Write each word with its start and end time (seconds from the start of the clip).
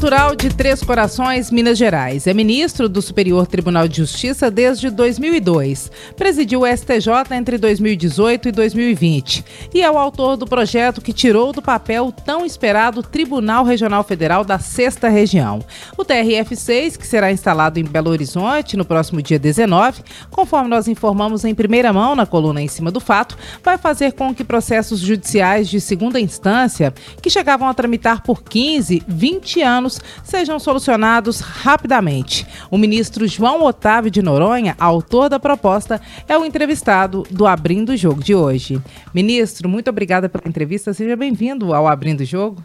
natural 0.00 0.34
de 0.34 0.48
Três 0.48 0.82
Corações, 0.82 1.50
Minas 1.50 1.76
Gerais. 1.76 2.26
É 2.26 2.32
ministro 2.32 2.88
do 2.88 3.02
Superior 3.02 3.46
Tribunal 3.46 3.86
de 3.86 3.98
Justiça 3.98 4.50
desde 4.50 4.88
2002. 4.88 5.90
Presidiu 6.16 6.62
o 6.62 6.66
STJ 6.66 7.36
entre 7.36 7.58
2018 7.58 8.48
e 8.48 8.52
2020. 8.52 9.44
E 9.74 9.82
é 9.82 9.90
o 9.90 9.98
autor 9.98 10.38
do 10.38 10.46
projeto 10.46 11.02
que 11.02 11.12
tirou 11.12 11.52
do 11.52 11.60
papel 11.60 12.06
o 12.06 12.12
tão 12.12 12.46
esperado 12.46 13.02
Tribunal 13.02 13.62
Regional 13.62 14.02
Federal 14.02 14.42
da 14.42 14.58
Sexta 14.58 15.10
Região. 15.10 15.62
O 15.98 16.02
TRF6, 16.02 16.96
que 16.96 17.06
será 17.06 17.30
instalado 17.30 17.78
em 17.78 17.84
Belo 17.84 18.08
Horizonte 18.08 18.78
no 18.78 18.86
próximo 18.86 19.20
dia 19.20 19.38
19, 19.38 20.02
conforme 20.30 20.70
nós 20.70 20.88
informamos 20.88 21.44
em 21.44 21.54
primeira 21.54 21.92
mão 21.92 22.16
na 22.16 22.24
coluna 22.24 22.62
em 22.62 22.68
cima 22.68 22.90
do 22.90 23.00
fato, 23.00 23.36
vai 23.62 23.76
fazer 23.76 24.12
com 24.12 24.34
que 24.34 24.44
processos 24.44 25.00
judiciais 25.00 25.68
de 25.68 25.78
segunda 25.78 26.18
instância, 26.18 26.94
que 27.20 27.28
chegavam 27.28 27.68
a 27.68 27.74
tramitar 27.74 28.22
por 28.22 28.42
15, 28.42 29.02
20 29.06 29.60
anos, 29.60 29.89
sejam 30.22 30.58
solucionados 30.58 31.40
rapidamente. 31.40 32.46
O 32.70 32.76
ministro 32.76 33.26
João 33.26 33.64
Otávio 33.64 34.10
de 34.10 34.20
Noronha, 34.20 34.76
autor 34.78 35.30
da 35.30 35.40
proposta, 35.40 36.00
é 36.28 36.36
o 36.36 36.44
entrevistado 36.44 37.24
do 37.30 37.46
Abrindo 37.46 37.90
o 37.90 37.96
Jogo 37.96 38.22
de 38.22 38.34
hoje. 38.34 38.80
Ministro, 39.14 39.68
muito 39.68 39.88
obrigada 39.88 40.28
pela 40.28 40.46
entrevista. 40.46 40.92
Seja 40.92 41.16
bem-vindo 41.16 41.72
ao 41.72 41.88
Abrindo 41.88 42.20
o 42.20 42.24
Jogo. 42.24 42.62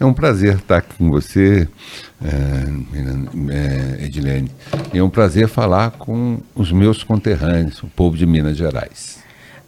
É 0.00 0.04
um 0.04 0.14
prazer 0.14 0.56
estar 0.56 0.82
com 0.82 1.10
você, 1.10 1.68
é, 2.22 4.00
é, 4.00 4.04
Edilene. 4.04 4.50
É 4.94 5.02
um 5.02 5.10
prazer 5.10 5.48
falar 5.48 5.90
com 5.90 6.38
os 6.54 6.70
meus 6.70 7.02
conterrâneos, 7.02 7.82
o 7.82 7.88
povo 7.88 8.16
de 8.16 8.24
Minas 8.24 8.56
Gerais. 8.56 9.17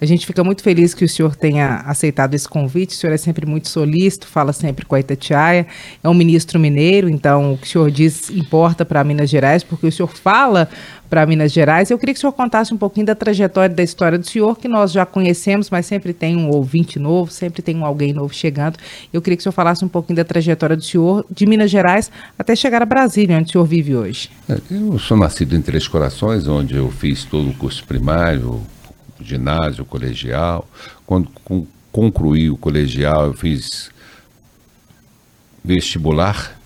A 0.01 0.07
gente 0.07 0.27
fica 0.27 0.43
muito 0.43 0.63
feliz 0.63 0.95
que 0.95 1.05
o 1.05 1.09
senhor 1.09 1.37
tenha 1.37 1.83
aceitado 1.85 2.35
esse 2.35 2.49
convite. 2.49 2.91
O 2.91 2.99
senhor 2.99 3.13
é 3.13 3.19
sempre 3.19 3.45
muito 3.45 3.69
solícito, 3.69 4.27
fala 4.27 4.51
sempre 4.51 4.87
com 4.87 4.95
a 4.95 5.01
Itatiaia. 5.01 5.67
É 6.03 6.09
um 6.09 6.15
ministro 6.15 6.59
mineiro, 6.59 7.09
então 7.09 7.53
o 7.53 7.59
que 7.59 7.67
o 7.67 7.71
senhor 7.71 7.91
diz 7.91 8.31
importa 8.31 8.85
para 8.85 9.05
Minas 9.05 9.29
Gerais, 9.29 9.63
porque 9.63 9.87
o 9.87 9.93
senhor 9.93 10.09
fala 10.09 10.71
para 11.11 11.27
Minas 11.27 11.53
Gerais. 11.53 11.91
Eu 11.91 11.99
queria 11.99 12.15
que 12.15 12.19
o 12.19 12.21
senhor 12.21 12.33
contasse 12.33 12.73
um 12.73 12.79
pouquinho 12.79 13.05
da 13.05 13.15
trajetória 13.15 13.75
da 13.75 13.83
história 13.83 14.17
do 14.17 14.27
senhor, 14.27 14.57
que 14.57 14.69
nós 14.69 14.91
já 14.91 15.05
conhecemos, 15.05 15.69
mas 15.69 15.85
sempre 15.85 16.15
tem 16.15 16.35
um 16.35 16.49
ouvinte 16.49 16.99
novo, 16.99 17.31
sempre 17.31 17.61
tem 17.61 17.77
um 17.77 17.85
alguém 17.85 18.15
novo 18.15 18.33
chegando. 18.33 18.79
Eu 19.13 19.21
queria 19.21 19.37
que 19.37 19.41
o 19.41 19.45
senhor 19.45 19.53
falasse 19.53 19.85
um 19.85 19.89
pouquinho 19.89 20.17
da 20.17 20.25
trajetória 20.25 20.77
do 20.77 20.83
senhor 20.83 21.27
de 21.31 21.45
Minas 21.45 21.71
Gerais 21.71 22.11
até 22.39 22.57
chegar 22.57 22.81
a 22.81 22.87
Brasília, 22.87 23.37
onde 23.37 23.51
o 23.51 23.53
senhor 23.53 23.65
vive 23.65 23.95
hoje. 23.95 24.31
É, 24.49 24.59
eu 24.71 24.99
sou 24.99 25.17
nascido 25.17 25.55
em 25.55 25.61
Três 25.61 25.87
Corações, 25.87 26.49
onde 26.49 26.75
eu 26.75 26.91
fiz 26.91 27.25
todo 27.25 27.51
o 27.51 27.55
curso 27.55 27.85
primário, 27.85 28.63
ginásio, 29.25 29.85
colegial. 29.85 30.69
Quando 31.07 31.31
concluí 31.93 32.51
o 32.51 32.57
colegial, 32.57 33.27
eu 33.27 33.35
fiz 33.35 33.91
vestibular 35.63 36.59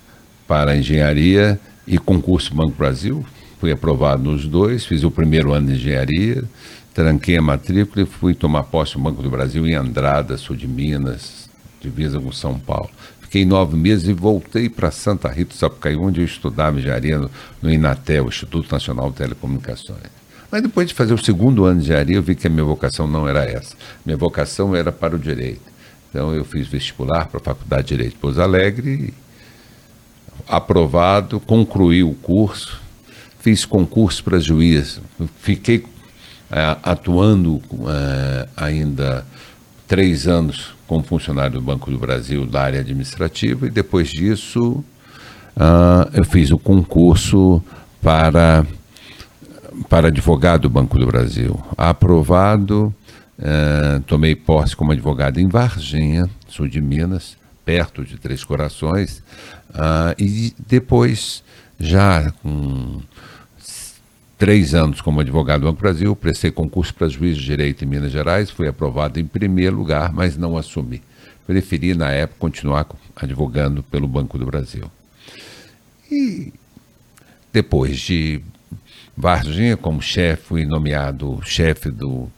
para 0.47 0.77
engenharia 0.77 1.59
e 1.87 1.99
concurso 1.99 2.55
Banco 2.55 2.73
Brasil. 2.73 3.25
Fui 3.59 3.73
aprovado 3.73 4.23
nos 4.23 4.47
dois, 4.47 4.85
fiz 4.85 5.05
o 5.05 5.11
primeiro 5.11 5.53
ano 5.53 5.69
de 5.69 5.75
engenharia, 5.75 6.45
tranquei 6.93 7.37
a 7.37 7.43
matrícula 7.43 8.05
e 8.05 8.07
fui 8.07 8.35
tomar 8.35 8.65
posse 8.65 8.97
no 8.97 9.05
Banco 9.05 9.23
do 9.23 9.31
Brasil 9.31 9.67
em 9.67 9.75
Andrada, 9.75 10.37
sul 10.37 10.55
de 10.55 10.69
Minas, 10.69 11.49
divisa 11.81 12.21
com 12.21 12.31
São 12.31 12.59
Paulo. 12.59 12.91
Fiquei 13.21 13.45
nove 13.45 13.77
meses 13.77 14.07
e 14.07 14.13
voltei 14.13 14.69
para 14.69 14.91
Santa 14.91 15.29
Rita, 15.29 15.55
Sapucaí, 15.55 15.97
onde 15.97 16.21
eu 16.21 16.25
estudava 16.25 16.79
engenharia 16.79 17.19
no, 17.19 17.31
no 17.61 17.73
INATEL, 17.73 18.29
Instituto 18.29 18.71
Nacional 18.71 19.11
de 19.11 19.17
Telecomunicações. 19.17 20.24
Mas 20.55 20.63
depois 20.63 20.87
de 20.87 20.95
fazer 20.95 21.13
o 21.13 21.19
segundo 21.19 21.65
ano 21.65 21.81
de 21.81 21.87
engenharia, 21.87 22.15
eu 22.15 22.23
vi 22.23 22.37
que 22.37 22.47
a 22.47 22.51
minha 22.51 22.63
vocação 22.63 23.09
não 23.09 23.27
era 23.27 23.45
essa. 23.45 23.75
Minha 24.07 24.17
vocação 24.17 24.77
era 24.77 24.93
para 24.93 25.17
o 25.17 25.19
direito. 25.19 25.63
Então 26.09 26.33
eu 26.33 26.45
fiz 26.45 26.69
vestibular 26.69 27.27
para 27.27 27.41
a 27.41 27.43
Faculdade 27.43 27.89
de 27.89 27.89
Direito 27.89 28.13
de 28.13 28.19
Pouso 28.21 28.41
Alegre, 28.41 29.13
aprovado, 30.47 31.41
concluí 31.41 32.05
o 32.05 32.15
curso, 32.15 32.81
fiz 33.41 33.65
concurso 33.65 34.23
para 34.23 34.39
juiz, 34.39 35.01
fiquei 35.41 35.85
é, 36.53 36.77
atuando 36.85 37.61
é, 37.89 38.49
ainda 38.57 39.27
três 39.89 40.29
anos 40.29 40.73
como 40.87 41.03
funcionário 41.03 41.55
do 41.55 41.63
Banco 41.63 41.91
do 41.91 41.99
Brasil 41.99 42.47
da 42.47 42.63
área 42.63 42.79
administrativa 42.79 43.67
e 43.67 43.71
depois 43.71 44.09
disso 44.09 44.85
uh, 45.57 46.09
eu 46.13 46.25
fiz 46.25 46.53
o 46.53 46.59
concurso 46.59 47.61
para 48.01 48.65
para 49.89 50.09
advogado 50.09 50.63
do 50.63 50.71
Banco 50.71 50.99
do 50.99 51.07
Brasil. 51.07 51.59
Aprovado, 51.77 52.95
eh, 53.39 54.01
tomei 54.07 54.35
posse 54.35 54.77
como 54.77 54.93
advogado 54.93 55.39
em 55.39 55.49
Varginha, 55.49 56.29
sul 56.49 56.69
de 56.69 56.81
Minas, 56.81 57.37
perto 57.65 58.05
de 58.05 58.19
Três 58.19 58.45
Corações, 58.45 59.23
uh, 59.71 60.15
e 60.19 60.55
depois, 60.69 61.43
já 61.81 62.31
com 62.43 63.01
três 64.37 64.75
anos 64.75 65.01
como 65.01 65.21
advogado 65.21 65.63
do 65.63 65.67
Banco 65.67 65.79
do 65.79 65.83
Brasil, 65.83 66.15
prestei 66.15 66.51
concurso 66.51 66.95
para 66.95 67.09
juiz 67.09 67.37
de 67.37 67.45
direito 67.45 67.85
em 67.85 67.89
Minas 67.89 68.13
Gerais, 68.13 68.51
fui 68.51 68.69
aprovado 68.69 69.19
em 69.19 69.25
primeiro 69.25 69.77
lugar, 69.77 70.13
mas 70.13 70.37
não 70.37 70.57
assumi. 70.57 71.03
Preferi, 71.47 71.95
na 71.95 72.11
época, 72.11 72.39
continuar 72.39 72.87
advogando 73.17 73.83
pelo 73.83 74.09
Banco 74.09 74.39
do 74.39 74.47
Brasil. 74.47 74.91
E 76.11 76.53
depois 77.53 77.99
de 77.99 78.41
Varginha 79.17 79.77
como 79.77 80.03
chefe, 80.03 80.43
fui 80.43 80.65
nomeado 80.65 81.41
chefe 81.45 81.91
do 81.91 82.29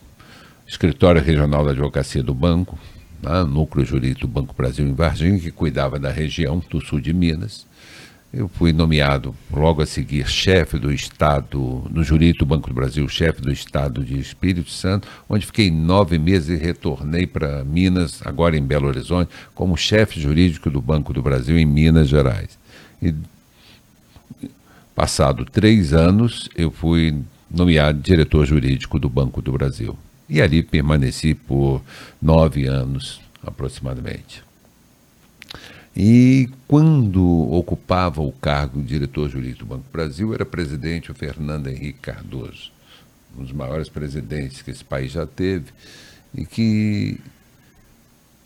escritório 0.67 1.23
regional 1.23 1.65
da 1.65 1.71
advocacia 1.71 2.23
do 2.23 2.35
banco, 2.35 2.79
né, 3.23 3.43
núcleo 3.45 3.85
jurídico 3.85 4.27
do 4.27 4.33
Banco 4.33 4.55
Brasil 4.55 4.87
em 4.87 4.93
Varginha, 4.93 5.39
que 5.39 5.51
cuidava 5.51 5.99
da 5.99 6.11
região 6.11 6.63
do 6.71 6.81
sul 6.81 7.01
de 7.01 7.13
Minas. 7.13 7.67
Eu 8.33 8.49
fui 8.49 8.73
nomeado 8.73 9.35
logo 9.51 9.81
a 9.81 9.87
seguir 9.87 10.29
chefe 10.29 10.79
do 10.79 10.93
Estado, 10.93 11.85
no 11.91 12.05
jurídico 12.05 12.45
do 12.45 12.49
Banco 12.49 12.69
do 12.69 12.75
Brasil, 12.75 13.09
chefe 13.09 13.41
do 13.41 13.51
Estado 13.51 14.05
de 14.05 14.19
Espírito 14.19 14.71
Santo, 14.71 15.09
onde 15.29 15.47
fiquei 15.47 15.71
nove 15.71 16.19
meses 16.19 16.61
e 16.61 16.63
retornei 16.63 17.27
para 17.27 17.65
Minas, 17.65 18.21
agora 18.27 18.57
em 18.57 18.63
Belo 18.63 18.89
Horizonte, 18.89 19.31
como 19.55 19.77
chefe 19.77 20.21
jurídico 20.21 20.69
do 20.69 20.83
Banco 20.83 21.15
do 21.15 21.23
Brasil 21.23 21.59
em 21.59 21.65
Minas 21.65 22.09
Gerais. 22.09 22.59
E 23.01 23.15
Passado 24.97 25.45
três 25.45 25.93
anos, 25.93 26.49
eu 26.57 26.71
fui 26.71 27.23
nomeado 27.51 28.01
diretor 28.01 28.47
jurídico 28.47 28.99
do 28.99 29.11
Banco 29.11 29.43
do 29.43 29.53
Brasil. 29.53 29.95
E 30.27 30.41
ali 30.41 30.63
permaneci 30.63 31.35
por 31.35 31.83
nove 32.21 32.67
anos, 32.67 33.21
aproximadamente. 33.45 34.43
E 35.95 36.49
quando 36.67 37.23
ocupava 37.53 38.23
o 38.23 38.33
cargo 38.33 38.81
de 38.81 38.89
diretor 38.89 39.29
jurídico 39.29 39.67
do 39.67 39.69
Banco 39.69 39.85
do 39.85 39.93
Brasil, 39.93 40.33
era 40.33 40.47
presidente 40.47 41.11
o 41.11 41.15
Fernando 41.15 41.67
Henrique 41.67 42.01
Cardoso, 42.01 42.73
um 43.39 43.43
dos 43.43 43.53
maiores 43.53 43.91
presidentes 43.91 44.63
que 44.63 44.71
esse 44.71 44.83
país 44.83 45.13
já 45.13 45.27
teve, 45.27 45.67
e 46.35 46.47
que 46.47 47.21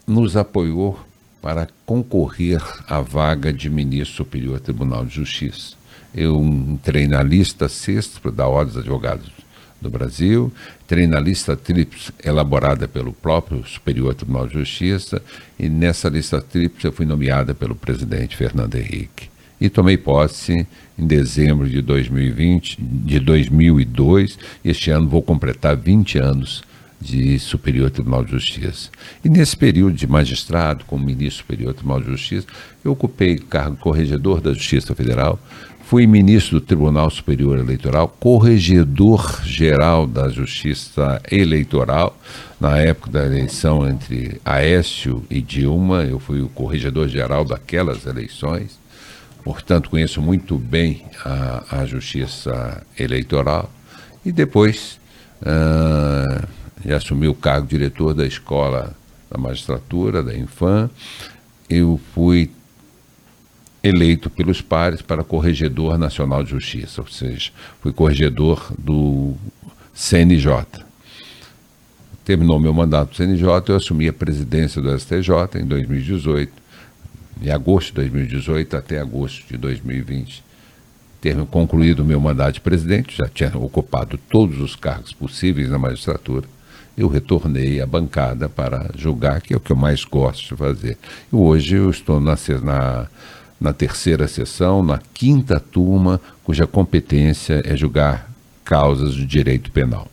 nos 0.04 0.36
apoiou 0.36 0.98
para 1.40 1.68
concorrer 1.86 2.60
à 2.88 3.00
vaga 3.00 3.52
de 3.52 3.70
ministro 3.70 4.16
superior 4.16 4.58
Tribunal 4.58 5.06
de 5.06 5.14
Justiça. 5.14 5.78
Eu 6.14 6.40
entrei 6.40 7.06
na 7.06 7.22
lista 7.22 7.68
sexta 7.68 8.30
da 8.30 8.46
Ordem 8.46 8.74
dos 8.74 8.82
Advogados 8.82 9.30
do 9.80 9.88
Brasil, 9.88 10.52
entrei 10.84 11.06
na 11.06 11.18
lista 11.18 11.56
tríplice 11.56 12.12
elaborada 12.22 12.86
pelo 12.86 13.12
próprio 13.12 13.64
Superior 13.66 14.14
Tribunal 14.14 14.46
de 14.46 14.54
Justiça 14.54 15.22
e 15.58 15.68
nessa 15.68 16.08
lista 16.08 16.40
tríplice 16.40 16.86
eu 16.86 16.92
fui 16.92 17.06
nomeada 17.06 17.54
pelo 17.54 17.74
presidente 17.74 18.36
Fernando 18.36 18.74
Henrique. 18.74 19.30
E 19.60 19.68
tomei 19.68 19.96
posse 19.96 20.66
em 20.98 21.06
dezembro 21.06 21.68
de 21.68 21.82
2020, 21.82 22.78
de 22.80 23.20
2002. 23.20 24.38
Este 24.64 24.90
ano 24.90 25.08
vou 25.08 25.22
completar 25.22 25.76
20 25.76 26.18
anos 26.18 26.62
de 27.00 27.38
Superior 27.38 27.90
Tribunal 27.90 28.24
de 28.24 28.32
Justiça. 28.32 28.90
E 29.24 29.28
nesse 29.28 29.56
período 29.56 29.94
de 29.94 30.06
magistrado, 30.06 30.84
como 30.86 31.04
ministro 31.04 31.42
Superior 31.42 31.72
Tribunal 31.72 32.00
de 32.00 32.06
Justiça, 32.06 32.46
eu 32.84 32.92
ocupei 32.92 33.36
o 33.36 33.46
cargo 33.46 33.76
de 33.76 33.82
corregedor 33.82 34.40
da 34.40 34.52
Justiça 34.52 34.94
Federal, 34.94 35.38
Fui 35.90 36.06
ministro 36.06 36.60
do 36.60 36.64
Tribunal 36.64 37.10
Superior 37.10 37.58
Eleitoral, 37.58 38.06
corregedor-geral 38.20 40.06
da 40.06 40.28
Justiça 40.28 41.20
Eleitoral. 41.28 42.16
Na 42.60 42.78
época 42.78 43.10
da 43.10 43.26
eleição 43.26 43.88
entre 43.88 44.40
Aécio 44.44 45.26
e 45.28 45.42
Dilma, 45.42 46.04
eu 46.04 46.20
fui 46.20 46.42
o 46.42 46.48
corregedor-geral 46.48 47.44
daquelas 47.44 48.06
eleições. 48.06 48.78
Portanto, 49.42 49.90
conheço 49.90 50.22
muito 50.22 50.56
bem 50.56 51.06
a, 51.24 51.80
a 51.80 51.86
Justiça 51.86 52.86
Eleitoral. 52.96 53.68
E 54.24 54.30
depois 54.30 55.00
uh, 55.42 56.94
assumi 56.94 57.26
o 57.26 57.34
cargo 57.34 57.66
de 57.66 57.76
diretor 57.76 58.14
da 58.14 58.24
Escola 58.24 58.94
da 59.28 59.36
Magistratura, 59.36 60.22
da 60.22 60.36
Infam. 60.38 60.88
Eu 61.68 62.00
fui 62.14 62.48
eleito 63.82 64.28
pelos 64.28 64.60
pares 64.60 65.00
para 65.02 65.24
corregedor 65.24 65.98
nacional 65.98 66.42
de 66.42 66.50
justiça, 66.50 67.00
ou 67.00 67.08
seja, 67.08 67.50
fui 67.80 67.92
corregedor 67.92 68.72
do 68.78 69.34
CNJ. 69.94 70.66
Terminou 72.24 72.60
meu 72.60 72.72
mandato 72.72 73.10
do 73.10 73.16
CNJ, 73.16 73.46
eu 73.68 73.76
assumi 73.76 74.08
a 74.08 74.12
presidência 74.12 74.80
do 74.80 74.96
STJ 74.98 75.60
em 75.60 75.64
2018, 75.64 76.52
em 77.42 77.50
agosto 77.50 77.88
de 77.88 77.94
2018 77.94 78.76
até 78.76 79.00
agosto 79.00 79.46
de 79.48 79.56
2020. 79.56 80.44
Ter 81.20 81.36
concluído 81.46 82.00
o 82.00 82.04
meu 82.04 82.20
mandato 82.20 82.54
de 82.54 82.60
presidente, 82.60 83.16
já 83.16 83.28
tinha 83.28 83.56
ocupado 83.56 84.18
todos 84.30 84.60
os 84.60 84.76
cargos 84.76 85.12
possíveis 85.12 85.68
na 85.68 85.78
magistratura 85.78 86.46
eu 86.96 87.08
retornei 87.08 87.80
à 87.80 87.86
bancada 87.86 88.48
para 88.48 88.90
julgar, 88.94 89.40
que 89.40 89.54
é 89.54 89.56
o 89.56 89.60
que 89.60 89.72
eu 89.72 89.76
mais 89.76 90.04
gosto 90.04 90.48
de 90.48 90.56
fazer. 90.56 90.98
E 91.32 91.36
hoje 91.36 91.76
eu 91.76 91.90
estou 91.90 92.20
na, 92.20 92.36
na, 92.62 93.06
na 93.60 93.72
terceira 93.72 94.26
sessão, 94.26 94.82
na 94.82 94.98
quinta 95.12 95.60
turma, 95.60 96.20
cuja 96.42 96.66
competência 96.66 97.62
é 97.64 97.76
julgar 97.76 98.30
causas 98.64 99.14
de 99.14 99.26
direito 99.26 99.70
penal. 99.70 100.08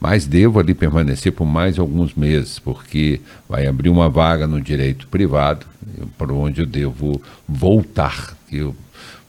Mas 0.00 0.26
devo 0.26 0.60
ali 0.60 0.74
permanecer 0.74 1.32
por 1.32 1.44
mais 1.44 1.78
alguns 1.78 2.14
meses, 2.14 2.58
porque 2.58 3.20
vai 3.48 3.66
abrir 3.66 3.88
uma 3.88 4.08
vaga 4.08 4.46
no 4.46 4.60
direito 4.60 5.08
privado, 5.08 5.66
para 6.16 6.32
onde 6.32 6.60
eu 6.60 6.66
devo 6.66 7.20
voltar. 7.48 8.36
Eu 8.50 8.76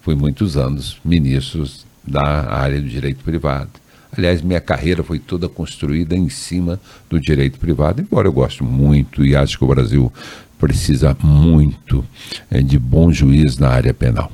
fui 0.01 0.13
muitos 0.13 0.55
anos 0.55 0.99
ministro 1.03 1.65
da 2.05 2.53
área 2.53 2.79
do 2.79 2.87
direito 2.87 3.23
privado. 3.23 3.71
Aliás, 4.15 4.41
minha 4.41 4.61
carreira 4.61 5.03
foi 5.03 5.19
toda 5.19 5.47
construída 5.47 6.15
em 6.15 6.29
cima 6.29 6.79
do 7.09 7.19
direito 7.19 7.59
privado, 7.59 8.01
embora 8.01 8.27
eu 8.27 8.33
goste 8.33 8.63
muito 8.63 9.23
e 9.25 9.35
acho 9.35 9.57
que 9.57 9.63
o 9.63 9.67
Brasil 9.67 10.11
precisa 10.59 11.15
muito 11.23 12.05
é, 12.51 12.61
de 12.61 12.77
bom 12.77 13.11
juiz 13.11 13.57
na 13.57 13.69
área 13.69 13.93
penal. 13.93 14.31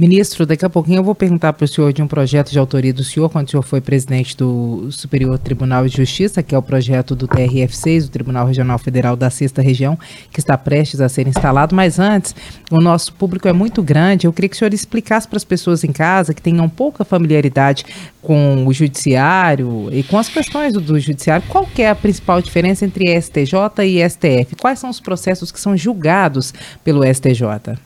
Ministro, 0.00 0.46
daqui 0.46 0.64
a 0.64 0.70
pouquinho 0.70 1.00
eu 1.00 1.04
vou 1.04 1.14
perguntar 1.14 1.52
para 1.52 1.66
o 1.66 1.68
senhor 1.68 1.92
de 1.92 2.02
um 2.02 2.06
projeto 2.06 2.50
de 2.50 2.58
autoria 2.58 2.90
do 2.90 3.04
senhor, 3.04 3.28
quando 3.28 3.48
o 3.48 3.50
senhor 3.50 3.62
foi 3.62 3.82
presidente 3.82 4.34
do 4.34 4.90
Superior 4.90 5.38
Tribunal 5.38 5.86
de 5.86 5.94
Justiça, 5.94 6.42
que 6.42 6.54
é 6.54 6.58
o 6.58 6.62
projeto 6.62 7.14
do 7.14 7.28
TRF6, 7.28 8.06
o 8.06 8.08
Tribunal 8.08 8.46
Regional 8.46 8.78
Federal 8.78 9.14
da 9.14 9.28
Sexta 9.28 9.60
Região, 9.60 9.98
que 10.32 10.40
está 10.40 10.56
prestes 10.56 11.02
a 11.02 11.08
ser 11.10 11.28
instalado. 11.28 11.76
Mas 11.76 11.98
antes, 11.98 12.34
o 12.70 12.78
nosso 12.78 13.12
público 13.12 13.46
é 13.46 13.52
muito 13.52 13.82
grande, 13.82 14.26
eu 14.26 14.32
queria 14.32 14.48
que 14.48 14.56
o 14.56 14.58
senhor 14.58 14.72
explicasse 14.72 15.28
para 15.28 15.36
as 15.36 15.44
pessoas 15.44 15.84
em 15.84 15.92
casa 15.92 16.32
que 16.32 16.40
tenham 16.40 16.66
pouca 16.66 17.04
familiaridade 17.04 17.84
com 18.22 18.66
o 18.66 18.72
judiciário 18.72 19.90
e 19.92 20.02
com 20.02 20.16
as 20.16 20.30
questões 20.30 20.72
do, 20.72 20.80
do 20.80 20.98
judiciário, 20.98 21.46
qual 21.46 21.68
é 21.76 21.90
a 21.90 21.94
principal 21.94 22.40
diferença 22.40 22.86
entre 22.86 23.20
STJ 23.20 23.84
e 23.84 24.08
STF? 24.08 24.56
Quais 24.58 24.78
são 24.78 24.88
os 24.88 24.98
processos 24.98 25.52
que 25.52 25.60
são 25.60 25.76
julgados 25.76 26.54
pelo 26.82 27.04
STJ? 27.04 27.76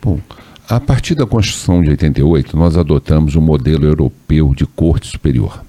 Bom, 0.00 0.18
a 0.68 0.78
partir 0.78 1.14
da 1.14 1.26
Constituição 1.26 1.82
de 1.82 1.88
88, 1.88 2.54
nós 2.54 2.76
adotamos 2.76 3.34
o 3.34 3.40
modelo 3.40 3.86
europeu 3.86 4.54
de 4.54 4.66
corte 4.66 5.06
superior. 5.06 5.64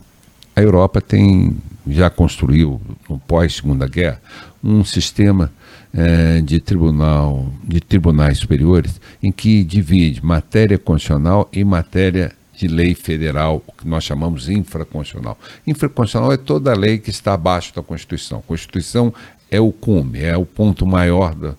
A 0.54 0.62
Europa 0.62 1.00
tem 1.00 1.56
já 1.88 2.10
construiu, 2.10 2.82
no 3.10 3.18
pós-segunda 3.18 3.88
guerra, 3.88 4.22
um 4.62 4.84
sistema 4.84 5.52
eh, 5.94 6.42
de 6.42 6.60
tribunal, 6.60 7.52
de 7.64 7.80
tribunais 7.80 8.40
superiores, 8.40 9.00
em 9.24 9.32
que 9.32 9.64
divide 9.64 10.24
matéria 10.24 10.78
constitucional 10.78 11.50
e 11.52 11.64
matéria 11.64 12.34
de 12.54 12.68
lei 12.68 12.94
federal, 12.94 13.64
o 13.66 13.72
que 13.72 13.88
nós 13.88 14.04
chamamos 14.04 14.50
infraconstitucional. 14.50 15.38
Infraconstitucional 15.66 16.34
é 16.34 16.38
toda 16.38 16.76
lei 16.76 16.98
que 16.98 17.10
está 17.10 17.34
abaixo 17.34 17.74
da 17.74 17.82
Constituição. 17.82 18.40
A 18.40 18.44
Constituição 18.44 19.14
é 19.50 19.62
o 19.62 19.72
cume, 19.72 20.22
é 20.22 20.36
o 20.36 20.46
ponto 20.46 20.86
maior 20.86 21.34
da, 21.34 21.56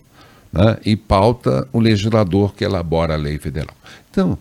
né, 0.52 0.78
e 0.84 0.96
pauta 0.96 1.66
o 1.72 1.78
legislador 1.78 2.54
que 2.54 2.64
elabora 2.64 3.14
a 3.14 3.16
lei 3.16 3.38
federal. 3.38 3.74
Então, 4.10 4.38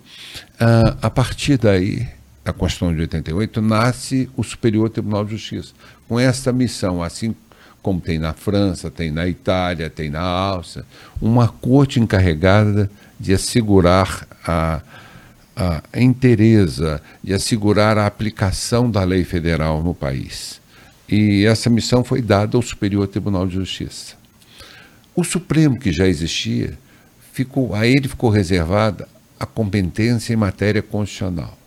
a, 1.02 1.10
partir 1.10 1.58
daí, 1.58 2.08
a 2.44 2.52
Constituição 2.52 2.94
de 2.94 3.02
88, 3.02 3.62
nasce 3.62 4.30
o 4.36 4.44
Superior 4.44 4.90
Tribunal 4.90 5.24
de 5.24 5.32
Justiça, 5.32 5.74
com 6.08 6.20
essa 6.20 6.52
missão, 6.52 7.04
assim 7.04 7.36
como 7.82 8.02
tem 8.02 8.18
na 8.18 8.34
França, 8.34 8.92
tem 8.92 9.12
na 9.12 9.28
Itália, 9.28 9.90
tem 9.90 10.10
na 10.10 10.22
Áustria, 10.22 10.86
uma 11.22 11.48
corte 11.48 12.00
encarregada 12.00 12.90
de 13.20 13.34
assegurar 13.34 14.28
a, 14.46 14.82
a 15.56 16.02
inteireza, 16.02 17.02
de 17.24 17.34
assegurar 17.34 17.98
a 17.98 18.06
aplicação 18.06 18.90
da 18.90 19.04
lei 19.04 19.24
federal 19.24 19.84
no 19.84 19.94
país. 19.94 20.60
E 21.08 21.46
essa 21.46 21.70
missão 21.70 22.04
foi 22.04 22.22
dada 22.22 22.58
ao 22.58 22.62
Superior 22.62 23.08
Tribunal 23.08 23.48
de 23.48 23.56
Justiça. 23.56 24.19
O 25.16 25.24
Supremo, 25.24 25.80
que 25.80 25.92
já 25.92 26.08
existia, 26.08 26.78
ficou, 27.34 27.74
a 27.74 27.86
ele 27.86 28.08
ficou 28.08 28.30
reservada 28.30 29.08
a 29.40 29.46
competência 29.46 30.34
em 30.34 30.38
matéria 30.38 30.82
constitucional. 30.82 31.58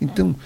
Então, 0.00 0.36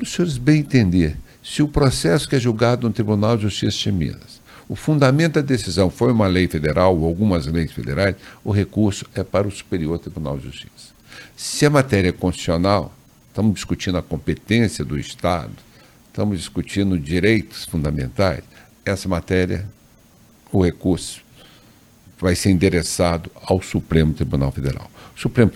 os 0.00 0.10
senhores 0.10 0.38
bem 0.38 0.60
entender, 0.60 1.16
se 1.42 1.62
o 1.62 1.68
processo 1.68 2.28
que 2.28 2.36
é 2.36 2.40
julgado 2.40 2.86
no 2.86 2.94
Tribunal 2.94 3.36
de 3.36 3.42
Justiça 3.42 3.78
de 3.78 3.92
Minas, 3.92 4.40
o 4.68 4.76
fundamento 4.76 5.34
da 5.34 5.40
decisão 5.42 5.90
foi 5.90 6.12
uma 6.12 6.26
lei 6.26 6.48
federal 6.48 6.96
ou 6.96 7.06
algumas 7.06 7.46
leis 7.46 7.72
federais, 7.72 8.16
o 8.42 8.50
recurso 8.50 9.04
é 9.14 9.22
para 9.22 9.46
o 9.46 9.50
Superior 9.50 9.98
Tribunal 9.98 10.38
de 10.38 10.44
Justiça. 10.44 10.92
Se 11.36 11.66
a 11.66 11.70
matéria 11.70 12.08
é 12.08 12.12
constitucional, 12.12 12.94
estamos 13.28 13.54
discutindo 13.54 13.98
a 13.98 14.02
competência 14.02 14.84
do 14.84 14.98
Estado, 14.98 15.52
estamos 16.06 16.38
discutindo 16.38 16.98
direitos 16.98 17.64
fundamentais, 17.64 18.44
essa 18.84 19.08
matéria, 19.08 19.66
o 20.50 20.64
recurso 20.64 21.20
vai 22.22 22.36
ser 22.36 22.50
endereçado 22.50 23.28
ao 23.44 23.60
Supremo 23.60 24.14
Tribunal 24.14 24.52
Federal. 24.52 24.88
O 25.16 25.20
Supremo, 25.20 25.50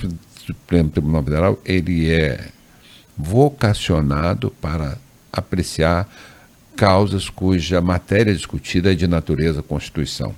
Supremo 0.44 0.90
Tribunal 0.90 1.22
Federal 1.22 1.58
ele 1.64 2.12
é 2.12 2.48
vocacionado 3.16 4.50
para 4.60 4.98
apreciar 5.32 6.08
causas 6.74 7.30
cuja 7.30 7.80
matéria 7.80 8.34
discutida 8.34 8.92
é 8.92 8.94
de 8.94 9.06
natureza 9.06 9.62
Constituição, 9.62 10.34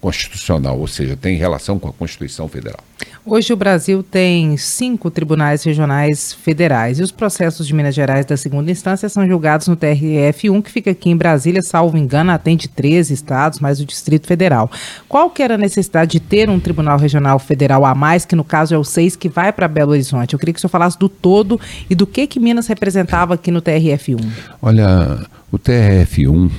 constitucional, 0.00 0.78
ou 0.78 0.86
seja, 0.86 1.16
tem 1.16 1.36
relação 1.36 1.78
com 1.78 1.88
a 1.88 1.92
Constituição 1.92 2.48
Federal. 2.48 2.80
Hoje 3.26 3.52
o 3.52 3.56
Brasil 3.56 4.02
tem 4.02 4.56
cinco 4.56 5.10
tribunais 5.10 5.62
regionais 5.62 6.32
federais 6.32 6.98
e 6.98 7.02
os 7.02 7.12
processos 7.12 7.66
de 7.66 7.74
Minas 7.74 7.94
Gerais 7.94 8.24
da 8.24 8.36
segunda 8.36 8.70
instância 8.70 9.08
são 9.08 9.26
julgados 9.26 9.68
no 9.68 9.76
TRF1, 9.76 10.62
que 10.62 10.70
fica 10.70 10.92
aqui 10.92 11.10
em 11.10 11.16
Brasília, 11.16 11.62
salvo 11.62 11.98
engano, 11.98 12.30
atende 12.30 12.68
13 12.68 13.12
estados, 13.12 13.58
mais 13.58 13.80
o 13.80 13.84
Distrito 13.84 14.26
Federal. 14.26 14.70
Qual 15.08 15.28
que 15.28 15.42
era 15.42 15.56
a 15.56 15.58
necessidade 15.58 16.12
de 16.12 16.20
ter 16.20 16.48
um 16.48 16.58
tribunal 16.58 16.98
regional 16.98 17.38
federal 17.38 17.84
a 17.84 17.94
mais, 17.94 18.24
que 18.24 18.36
no 18.36 18.44
caso 18.44 18.74
é 18.74 18.78
o 18.78 18.84
6, 18.84 19.16
que 19.16 19.28
vai 19.28 19.52
para 19.52 19.68
Belo 19.68 19.92
Horizonte? 19.92 20.32
Eu 20.32 20.38
queria 20.38 20.54
que 20.54 20.58
o 20.58 20.60
senhor 20.60 20.70
falasse 20.70 20.98
do 20.98 21.08
todo 21.08 21.60
e 21.90 21.94
do 21.94 22.06
que, 22.06 22.26
que 22.26 22.40
Minas 22.40 22.66
representava 22.66 23.34
aqui 23.34 23.50
no 23.50 23.60
TRF1. 23.60 24.24
Olha, 24.62 25.26
o 25.52 25.58
TRF1, 25.58 26.50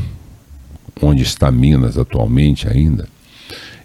onde 1.02 1.24
está 1.24 1.52
Minas 1.52 1.98
atualmente 1.98 2.68
ainda, 2.68 3.08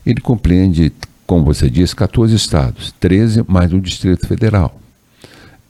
ele 0.04 0.20
compreende 0.20 0.92
como 1.26 1.44
você 1.44 1.70
disse, 1.70 1.96
14 1.96 2.34
estados, 2.34 2.92
13 3.00 3.44
mais 3.49 3.73
o 3.73 3.80
Distrito 3.80 4.26
Federal. 4.26 4.78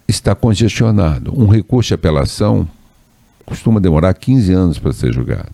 Está 0.06 0.34
congestionado. 0.34 1.32
Um 1.38 1.46
recurso 1.46 1.88
de 1.88 1.94
apelação 1.94 2.68
costuma 3.46 3.80
demorar 3.80 4.14
15 4.14 4.52
anos 4.52 4.78
para 4.78 4.92
ser 4.92 5.12
julgado. 5.12 5.50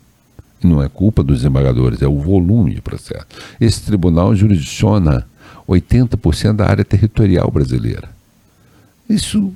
E 0.63 0.67
não 0.67 0.83
é 0.83 0.89
culpa 0.89 1.23
dos 1.23 1.39
desembargadores, 1.39 2.03
é 2.03 2.09
o 2.09 2.19
volume 2.19 2.75
de 2.75 2.83
processo. 2.83 3.27
Esse 3.61 3.83
tribunal 3.83 4.35
jurisdiciona 4.35 5.27
80% 5.69 6.55
da 6.55 6.67
área 6.67 6.85
territorial 6.85 7.51
brasileira. 7.51 8.09
Isso 9.09 9.53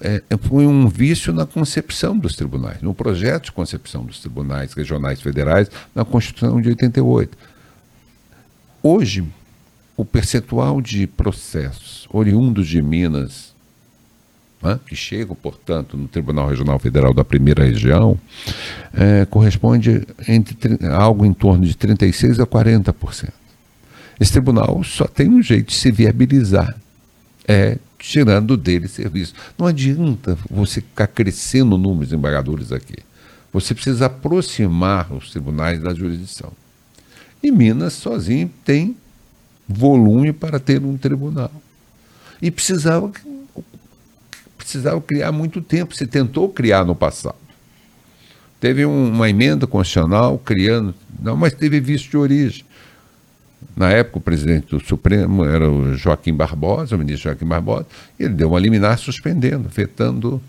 é, 0.00 0.22
é, 0.30 0.36
foi 0.36 0.66
um 0.66 0.88
vício 0.88 1.32
na 1.32 1.44
concepção 1.44 2.16
dos 2.16 2.36
tribunais, 2.36 2.80
no 2.82 2.94
projeto 2.94 3.46
de 3.46 3.52
concepção 3.52 4.04
dos 4.04 4.20
tribunais 4.20 4.72
regionais 4.72 5.20
federais 5.20 5.70
na 5.94 6.04
Constituição 6.04 6.60
de 6.60 6.68
88. 6.68 7.36
Hoje, 8.82 9.24
o 9.96 10.04
percentual 10.04 10.80
de 10.80 11.06
processos 11.06 12.06
oriundos 12.12 12.68
de 12.68 12.80
Minas, 12.80 13.52
né, 14.62 14.78
que 14.86 14.94
chegam, 14.94 15.34
portanto, 15.34 15.96
no 15.96 16.06
Tribunal 16.06 16.48
Regional 16.48 16.78
Federal 16.78 17.12
da 17.12 17.24
Primeira 17.24 17.64
Região, 17.64 18.18
é, 18.94 19.24
corresponde 19.24 20.06
entre 20.28 20.86
algo 20.86 21.24
em 21.24 21.32
torno 21.32 21.66
de 21.66 21.74
36% 21.74 22.40
a 22.40 22.46
40%. 22.46 23.32
Esse 24.20 24.32
tribunal 24.32 24.82
só 24.84 25.06
tem 25.06 25.28
um 25.28 25.42
jeito 25.42 25.68
de 25.68 25.74
se 25.74 25.90
viabilizar, 25.90 26.76
é 27.46 27.78
tirando 27.98 28.56
dele 28.56 28.88
serviço. 28.88 29.34
Não 29.56 29.66
adianta 29.66 30.38
você 30.48 30.80
ficar 30.80 31.08
crescendo 31.08 31.74
o 31.74 31.78
número 31.78 32.06
de 32.06 32.14
embargadores 32.14 32.72
aqui. 32.72 32.96
Você 33.52 33.74
precisa 33.74 34.06
aproximar 34.06 35.12
os 35.12 35.30
tribunais 35.30 35.80
da 35.80 35.94
jurisdição. 35.94 36.52
E 37.42 37.50
Minas 37.50 37.94
sozinho 37.94 38.50
tem 38.64 38.96
volume 39.68 40.32
para 40.32 40.58
ter 40.58 40.82
um 40.82 40.96
tribunal. 40.96 41.52
E 42.40 42.50
precisava, 42.50 43.10
precisava 44.56 45.00
criar 45.00 45.32
muito 45.32 45.60
tempo, 45.60 45.94
se 45.94 46.06
tentou 46.06 46.48
criar 46.48 46.84
no 46.84 46.94
passado. 46.94 47.36
Teve 48.60 48.84
um, 48.84 49.12
uma 49.12 49.28
emenda 49.28 49.66
constitucional 49.66 50.38
criando, 50.38 50.94
não, 51.20 51.36
mas 51.36 51.52
teve 51.52 51.80
visto 51.80 52.10
de 52.10 52.16
origem. 52.16 52.64
Na 53.76 53.90
época, 53.90 54.18
o 54.18 54.20
presidente 54.20 54.68
do 54.68 54.80
Supremo 54.80 55.44
era 55.44 55.70
o 55.70 55.94
Joaquim 55.94 56.32
Barbosa, 56.32 56.96
o 56.96 56.98
ministro 56.98 57.30
Joaquim 57.30 57.46
Barbosa, 57.46 57.86
e 58.18 58.24
ele 58.24 58.34
deu 58.34 58.48
uma 58.48 58.58
liminar 58.58 58.98
suspendendo, 58.98 59.68
vetando 59.68 60.40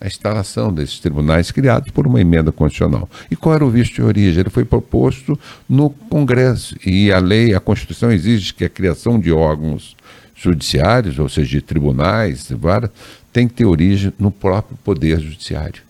a 0.00 0.06
instalação 0.06 0.72
desses 0.72 0.98
tribunais 1.00 1.50
criados 1.50 1.90
por 1.90 2.06
uma 2.06 2.20
emenda 2.20 2.52
constitucional. 2.52 3.08
E 3.30 3.36
qual 3.36 3.54
era 3.54 3.64
o 3.64 3.70
visto 3.70 3.94
de 3.94 4.02
origem? 4.02 4.40
Ele 4.40 4.50
foi 4.50 4.64
proposto 4.64 5.38
no 5.68 5.90
Congresso. 5.90 6.76
E 6.84 7.10
a 7.10 7.18
lei, 7.18 7.54
a 7.54 7.60
Constituição 7.60 8.12
exige 8.12 8.52
que 8.52 8.64
a 8.64 8.68
criação 8.68 9.18
de 9.18 9.32
órgãos 9.32 9.96
judiciários, 10.34 11.18
ou 11.18 11.28
seja, 11.28 11.50
de 11.50 11.62
tribunais, 11.62 12.48
várias, 12.50 12.90
tem 13.32 13.48
que 13.48 13.54
ter 13.54 13.64
origem 13.64 14.12
no 14.18 14.30
próprio 14.30 14.76
Poder 14.78 15.20
Judiciário. 15.20 15.82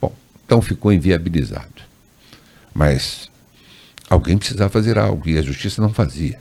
Bom, 0.00 0.12
então 0.44 0.62
ficou 0.62 0.92
inviabilizado. 0.92 1.82
Mas 2.72 3.28
alguém 4.08 4.38
precisava 4.38 4.70
fazer 4.70 4.98
algo 4.98 5.28
e 5.28 5.36
a 5.36 5.42
Justiça 5.42 5.82
não 5.82 5.92
fazia. 5.92 6.38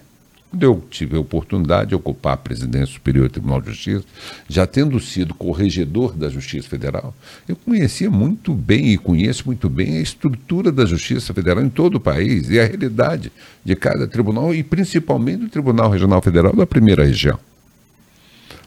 Quando 0.54 0.62
eu 0.62 0.84
tive 0.88 1.18
a 1.18 1.20
oportunidade 1.20 1.90
de 1.90 1.96
ocupar 1.96 2.36
a 2.36 2.38
presidência 2.38 2.94
superior 2.94 3.28
do 3.28 3.32
Tribunal 3.32 3.60
de 3.60 3.72
Justiça, 3.72 4.06
já 4.48 4.68
tendo 4.68 5.00
sido 5.00 5.34
corregedor 5.34 6.14
da 6.14 6.30
Justiça 6.30 6.70
Federal, 6.70 7.12
eu 7.48 7.56
conhecia 7.56 8.12
muito 8.12 8.54
bem 8.54 8.90
e 8.90 8.98
conheço 9.00 9.48
muito 9.48 9.68
bem 9.68 9.98
a 9.98 10.02
estrutura 10.02 10.72
da 10.72 10.86
Justiça 10.86 11.34
Federal 11.34 11.64
em 11.64 11.70
todo 11.70 11.96
o 11.96 12.00
país 12.00 12.52
e 12.52 12.60
a 12.60 12.66
realidade 12.68 13.32
de 13.66 13.76
cada 13.76 14.06
tribunal 14.06 14.54
e 14.54 14.62
principalmente 14.62 15.40
do 15.40 15.50
Tribunal 15.50 15.90
Regional 15.90 16.22
Federal 16.22 16.56
da 16.56 16.68
primeira 16.68 17.04
região. 17.04 17.40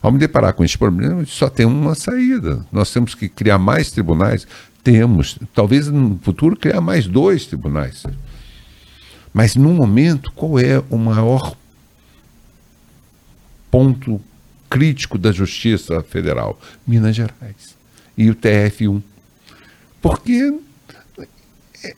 Ao 0.03 0.11
me 0.11 0.19
deparar 0.19 0.55
com 0.55 0.65
esse 0.65 0.77
problema, 0.77 1.25
só 1.25 1.49
tem 1.49 1.67
uma 1.67 1.95
saída. 1.95 2.67
Nós 2.73 2.93
temos 2.93 3.15
que 3.15 3.29
criar 3.29 3.59
mais 3.59 3.93
tribunais. 3.93 4.45
Temos, 4.83 5.39
talvez 5.55 5.87
no 5.87 6.19
futuro, 6.21 6.57
criar 6.57 6.81
mais 6.81 7.07
dois 7.07 7.47
tribunais. 7.47 8.03
Mas 9.33 9.55
no 9.55 9.73
momento, 9.73 10.33
qual 10.33 10.59
é 10.59 10.83
o 10.91 10.99
maior 10.99 11.55
ponto 13.71 14.21
crítico 14.69 15.19
da 15.19 15.33
Justiça 15.33 16.03
Federal? 16.03 16.59
Minas 16.87 17.17
Gerais. 17.17 17.77
E 18.17 18.31
o 18.31 18.35
TF1. 18.35 19.03
Porque 20.01 20.55
é, 21.83 21.95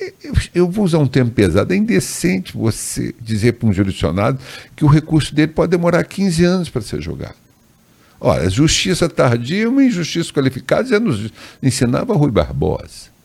é, 0.00 0.14
eu 0.54 0.70
vou 0.70 0.84
usar 0.84 0.98
um 0.98 1.08
termo 1.08 1.30
pesado, 1.30 1.72
é 1.72 1.76
indecente 1.76 2.56
você 2.56 3.14
dizer 3.20 3.54
para 3.54 3.68
um 3.68 3.72
jurisdicionado 3.72 4.38
que 4.76 4.84
o 4.84 4.88
recurso 4.88 5.34
dele 5.34 5.52
pode 5.52 5.70
demorar 5.70 6.04
15 6.04 6.44
anos 6.44 6.68
para 6.68 6.82
ser 6.82 7.02
julgado. 7.02 7.34
Olha, 8.20 8.48
justiça 8.50 9.08
tardia 9.08 9.68
uma 9.68 9.84
injustiça 9.84 10.32
qualificada, 10.32 10.88
já 10.88 10.98
nos 10.98 11.30
ensinava 11.62 12.14
Rui 12.14 12.30
Barbosa. 12.30 13.17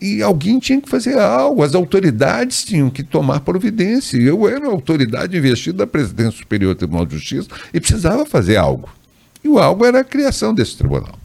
E 0.00 0.22
alguém 0.22 0.58
tinha 0.58 0.80
que 0.80 0.88
fazer 0.88 1.18
algo, 1.18 1.62
as 1.62 1.74
autoridades 1.74 2.64
tinham 2.64 2.88
que 2.88 3.02
tomar 3.02 3.40
providência. 3.40 4.16
Eu 4.16 4.48
era 4.48 4.66
autoridade 4.66 5.36
investida 5.36 5.78
da 5.78 5.86
Presidência 5.86 6.38
Superior 6.38 6.74
do 6.74 6.78
Tribunal 6.78 7.06
de 7.06 7.16
Justiça 7.16 7.48
e 7.72 7.80
precisava 7.80 8.24
fazer 8.24 8.56
algo. 8.56 8.88
E 9.42 9.48
o 9.48 9.58
algo 9.58 9.84
era 9.84 10.00
a 10.00 10.04
criação 10.04 10.54
desse 10.54 10.76
tribunal. 10.76 11.18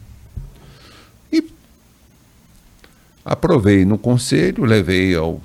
E 1.32 1.44
aprovei 3.24 3.86
no 3.86 3.98
conselho, 3.98 4.66
levei 4.66 5.16
ao 5.16 5.42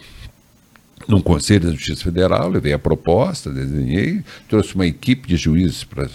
no 1.07 1.23
Conselho 1.23 1.65
da 1.67 1.71
Justiça 1.71 2.05
Federal, 2.05 2.51
levei 2.51 2.75
a 2.75 2.79
proposta, 2.79 3.51
desenhei, 3.51 4.23
trouxe 4.47 4.75
uma 4.75 4.87
equipe 4.87 5.27
de 5.27 5.39
juízes 5.39 5.83
para 5.83 6.07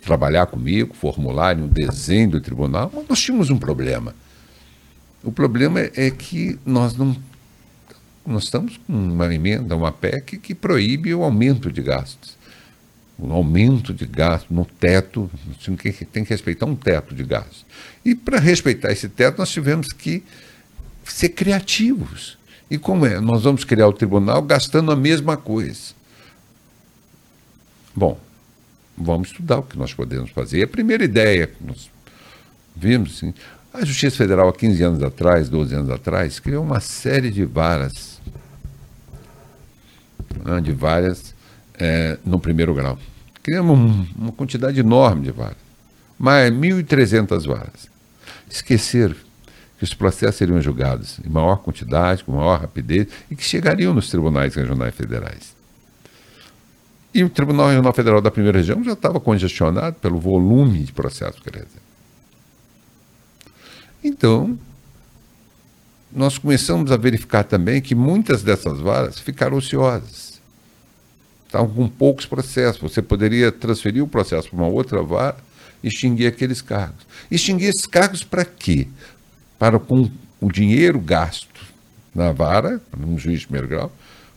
trabalhar 0.00 0.46
comigo, 0.46 0.94
formularem 0.94 1.64
um 1.64 1.68
desenho 1.68 2.30
do 2.30 2.40
tribunal, 2.40 2.92
mas 2.94 3.08
nós 3.08 3.20
tínhamos 3.20 3.50
um 3.50 3.58
problema. 3.58 4.14
O 5.22 5.30
problema 5.30 5.80
é 5.80 6.10
que 6.10 6.58
nós 6.64 6.96
não 6.96 7.16
nós 8.26 8.44
estamos 8.44 8.76
com 8.76 8.92
uma 8.92 9.34
emenda, 9.34 9.74
uma 9.74 9.90
PEC 9.90 10.38
que 10.38 10.54
proíbe 10.54 11.14
o 11.14 11.22
aumento 11.22 11.72
de 11.72 11.82
gastos. 11.82 12.38
O 13.18 13.32
aumento 13.32 13.92
de 13.92 14.06
gastos 14.06 14.50
no 14.50 14.64
teto, 14.64 15.30
tem 16.12 16.24
que 16.24 16.30
respeitar 16.30 16.66
um 16.66 16.76
teto 16.76 17.14
de 17.14 17.24
gastos. 17.24 17.66
E 18.04 18.14
para 18.14 18.38
respeitar 18.38 18.92
esse 18.92 19.08
teto, 19.08 19.38
nós 19.38 19.50
tivemos 19.50 19.88
que 19.88 20.22
ser 21.04 21.30
criativos. 21.30 22.38
E 22.70 22.78
como 22.78 23.04
é? 23.04 23.20
Nós 23.20 23.42
vamos 23.42 23.64
criar 23.64 23.88
o 23.88 23.92
tribunal 23.92 24.40
gastando 24.42 24.92
a 24.92 24.96
mesma 24.96 25.36
coisa. 25.36 25.92
Bom, 27.94 28.18
vamos 28.96 29.28
estudar 29.28 29.58
o 29.58 29.62
que 29.62 29.76
nós 29.76 29.92
podemos 29.92 30.30
fazer. 30.30 30.62
A 30.62 30.68
primeira 30.68 31.04
ideia 31.04 31.46
que 31.48 31.62
nós 31.64 31.90
vimos, 32.76 33.16
assim, 33.16 33.34
a 33.72 33.84
Justiça 33.84 34.16
Federal, 34.16 34.48
há 34.48 34.52
15 34.52 34.82
anos 34.82 35.02
atrás, 35.02 35.48
12 35.48 35.74
anos 35.74 35.90
atrás, 35.90 36.40
criou 36.40 36.64
uma 36.64 36.80
série 36.80 37.30
de 37.30 37.44
varas, 37.44 38.20
né, 40.44 40.60
de 40.60 40.72
varas 40.72 41.34
é, 41.78 42.18
no 42.24 42.40
primeiro 42.40 42.74
grau. 42.74 42.98
Criamos 43.42 43.78
um, 43.78 44.06
uma 44.16 44.32
quantidade 44.32 44.80
enorme 44.80 45.22
de 45.22 45.30
varas, 45.30 45.56
mais 46.18 46.52
1.300 46.52 47.46
varas. 47.46 47.88
Esqueceram 48.48 49.14
que 49.78 49.84
os 49.84 49.94
processos 49.94 50.36
seriam 50.36 50.60
julgados 50.60 51.18
em 51.24 51.28
maior 51.30 51.56
quantidade, 51.56 52.24
com 52.24 52.32
maior 52.32 52.60
rapidez, 52.60 53.06
e 53.30 53.36
que 53.36 53.42
chegariam 53.44 53.94
nos 53.94 54.10
tribunais 54.10 54.54
regionais 54.54 54.94
federais. 54.94 55.54
E 57.14 57.24
o 57.24 57.30
Tribunal 57.30 57.68
Regional 57.68 57.92
Federal 57.92 58.20
da 58.20 58.30
Primeira 58.30 58.58
Região 58.58 58.84
já 58.84 58.92
estava 58.92 59.18
congestionado 59.18 59.96
pelo 59.96 60.18
volume 60.18 60.80
de 60.80 60.92
processos 60.92 61.40
que 61.40 61.48
ele 61.48 61.60
então, 64.02 64.58
nós 66.12 66.38
começamos 66.38 66.90
a 66.90 66.96
verificar 66.96 67.44
também 67.44 67.80
que 67.80 67.94
muitas 67.94 68.42
dessas 68.42 68.80
varas 68.80 69.18
ficaram 69.18 69.56
ociosas. 69.56 70.40
Estavam 71.46 71.68
com 71.68 71.88
poucos 71.88 72.26
processos. 72.26 72.80
Você 72.80 73.02
poderia 73.02 73.52
transferir 73.52 74.02
o 74.02 74.08
processo 74.08 74.48
para 74.50 74.58
uma 74.58 74.68
outra 74.68 75.02
vara 75.02 75.36
e 75.82 75.88
extinguir 75.88 76.26
aqueles 76.26 76.62
cargos. 76.62 77.06
Extinguir 77.30 77.68
esses 77.68 77.86
cargos 77.86 78.24
para 78.24 78.44
quê? 78.44 78.88
Para 79.58 79.78
com 79.78 80.10
o 80.40 80.50
dinheiro 80.50 80.98
gasto 80.98 81.48
na 82.14 82.32
vara, 82.32 82.80
num 82.96 83.18
juiz 83.18 83.40
de 83.40 83.46
primeiro 83.46 83.68
grau, 83.68 83.92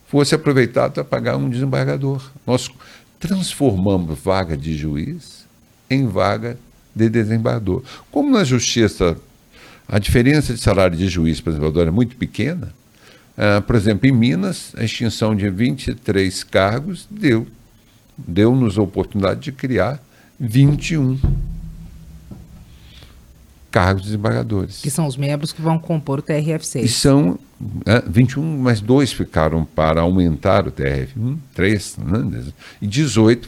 fosse 0.08 0.36
aproveitado 0.36 0.94
para 0.94 1.04
pagar 1.04 1.38
um 1.38 1.50
desembargador. 1.50 2.32
Nós 2.46 2.70
transformamos 3.20 4.20
vaga 4.20 4.56
de 4.56 4.76
juiz 4.76 5.46
em 5.90 6.08
vaga 6.08 6.58
de 6.96 7.10
desembargador. 7.10 7.84
Como 8.12 8.30
na 8.32 8.44
justiça 8.44 9.18
a 9.94 10.00
diferença 10.00 10.56
de 10.56 10.60
salário 10.60 10.98
de 10.98 11.08
juiz 11.08 11.40
para 11.40 11.52
desembargador 11.52 11.88
é 11.88 11.92
muito 11.92 12.16
pequena. 12.16 12.74
Uh, 13.38 13.62
por 13.62 13.76
exemplo, 13.76 14.10
em 14.10 14.12
Minas, 14.12 14.74
a 14.76 14.84
extinção 14.84 15.36
de 15.36 15.48
23 15.52 16.44
cargos 16.46 17.08
deu 17.12 17.46
deu-nos 18.18 18.76
a 18.76 18.82
oportunidade 18.82 19.42
de 19.42 19.52
criar 19.52 20.02
21 20.40 21.20
cargos 23.70 24.02
de 24.02 24.08
desembargadores. 24.10 24.82
Que 24.82 24.90
são 24.90 25.06
os 25.06 25.16
membros 25.16 25.54
que 25.54 25.62
vão 25.62 25.78
compor 25.78 26.20
o 26.20 26.24
TRF6. 26.24 26.84
E 26.84 26.88
são 26.88 27.38
é, 27.86 28.02
21, 28.08 28.42
mas 28.58 28.82
dois 28.82 29.14
ficaram 29.14 29.64
para 29.64 30.02
aumentar 30.02 30.68
o 30.68 30.72
TRF1, 30.72 31.38
três, 31.54 31.98
né? 31.98 32.44
e 32.82 32.88
18 32.88 33.48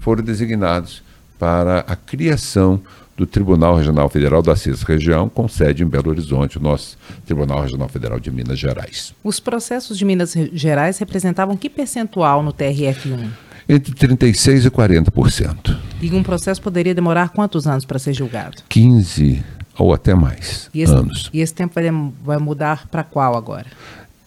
foram 0.00 0.24
designados 0.24 1.04
para 1.38 1.80
a 1.86 1.94
criação 1.94 2.80
do 3.18 3.26
Tribunal 3.26 3.74
Regional 3.74 4.08
Federal 4.08 4.40
da 4.40 4.54
Sexta 4.54 4.92
Região, 4.92 5.28
com 5.28 5.48
sede 5.48 5.82
em 5.82 5.86
Belo 5.86 6.08
Horizonte, 6.10 6.56
o 6.56 6.62
nosso 6.62 6.96
Tribunal 7.26 7.62
Regional 7.62 7.88
Federal 7.88 8.20
de 8.20 8.30
Minas 8.30 8.60
Gerais. 8.60 9.12
Os 9.24 9.40
processos 9.40 9.98
de 9.98 10.04
Minas 10.04 10.34
Gerais 10.52 10.98
representavam 10.98 11.56
que 11.56 11.68
percentual 11.68 12.44
no 12.44 12.52
TRF1? 12.52 13.28
Entre 13.68 13.92
36% 13.92 14.66
e 14.66 14.70
40%. 14.70 15.76
E 16.00 16.10
um 16.12 16.22
processo 16.22 16.62
poderia 16.62 16.94
demorar 16.94 17.30
quantos 17.30 17.66
anos 17.66 17.84
para 17.84 17.98
ser 17.98 18.14
julgado? 18.14 18.62
15 18.68 19.44
ou 19.76 19.92
até 19.92 20.14
mais 20.14 20.70
e 20.72 20.80
esse, 20.80 20.92
anos. 20.92 21.28
E 21.32 21.40
esse 21.40 21.52
tempo 21.52 21.74
vai, 21.74 21.84
vai 22.24 22.38
mudar 22.38 22.86
para 22.86 23.02
qual 23.02 23.36
agora? 23.36 23.66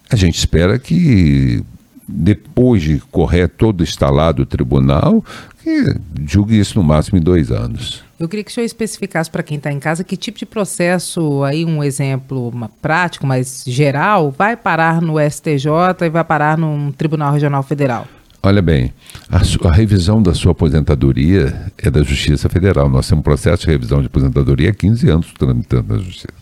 A 0.10 0.18
gente 0.18 0.38
espera 0.38 0.78
que 0.78 1.64
depois 2.08 2.84
de 2.84 3.00
correr 3.12 3.48
todo 3.48 3.82
instalado 3.82 4.44
o 4.44 4.46
tribunal, 4.46 5.24
que 5.62 5.96
julgue 6.28 6.60
isso 6.60 6.78
no 6.78 6.84
máximo 6.84 7.18
em 7.18 7.22
dois 7.22 7.52
anos. 7.52 8.04
Eu 8.20 8.28
queria 8.30 8.44
que 8.44 8.52
o 8.52 8.54
senhor 8.54 8.66
especificasse 8.66 9.30
para 9.30 9.42
quem 9.42 9.58
está 9.58 9.72
em 9.72 9.80
casa 9.80 10.04
que 10.04 10.16
tipo 10.16 10.38
de 10.38 10.46
processo, 10.46 11.44
aí 11.44 11.66
um 11.66 11.84
exemplo 11.84 12.52
prático, 12.82 13.26
mas 13.26 13.64
geral, 13.66 14.32
vai 14.32 14.56
parar 14.56 15.02
no 15.02 15.16
STJ 15.20 16.06
e 16.06 16.10
vai 16.10 16.24
parar 16.24 16.58
num 16.58 16.92
Tribunal 16.92 17.34
Regional 17.34 17.64
Federal. 17.64 18.08
Olha 18.44 18.62
bem, 18.62 18.92
a, 19.30 19.38
a, 19.68 19.72
revisão 19.72 20.22
da 20.22 20.34
sua 20.34 20.52
aposentadoria 20.52 21.72
é 21.78 21.92
da 21.92 22.02
Justiça 22.02 22.50
Federal. 22.50 22.90
Nós 22.90 23.08
temos 23.08 23.22
um 23.22 23.24
processo 23.24 23.64
de 23.64 23.72
revisão 23.72 24.02
de 24.02 24.08
aposentadoria 24.08 24.72
há 24.72 24.74
15 24.74 25.10
anos 25.10 25.34
tramitando 25.38 25.94
na 25.96 26.00
Justiça. 26.00 26.42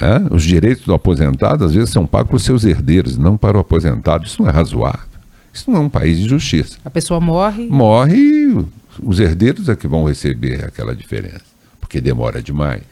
É? 0.00 0.34
Os 0.34 0.42
direitos 0.42 0.84
do 0.84 0.94
aposentado, 0.94 1.64
às 1.64 1.74
vezes, 1.74 1.90
são 1.90 2.06
pagos 2.06 2.28
para 2.28 2.36
os 2.36 2.42
seus 2.42 2.64
herdeiros, 2.64 3.16
não 3.16 3.36
para 3.36 3.56
o 3.56 3.60
aposentado. 3.60 4.26
Isso 4.26 4.42
não 4.42 4.48
é 4.48 4.52
razoável. 4.52 5.17
Isso 5.52 5.70
não 5.70 5.78
é 5.78 5.80
um 5.80 5.88
país 5.88 6.18
de 6.18 6.28
justiça. 6.28 6.78
A 6.84 6.90
pessoa 6.90 7.20
morre. 7.20 7.66
Morre 7.68 8.16
e 8.16 8.64
os 9.02 9.20
herdeiros 9.20 9.68
é 9.68 9.76
que 9.76 9.88
vão 9.88 10.04
receber 10.04 10.64
aquela 10.64 10.94
diferença, 10.94 11.44
porque 11.80 12.00
demora 12.00 12.42
demais. 12.42 12.82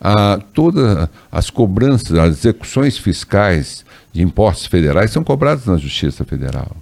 a, 0.00 0.38
todas 0.52 1.08
as 1.32 1.50
cobranças, 1.50 2.18
as 2.18 2.38
execuções 2.38 2.98
fiscais 2.98 3.84
de 4.12 4.22
impostos 4.22 4.66
federais 4.66 5.10
são 5.10 5.24
cobradas 5.24 5.66
na 5.66 5.76
Justiça 5.78 6.24
Federal. 6.24 6.76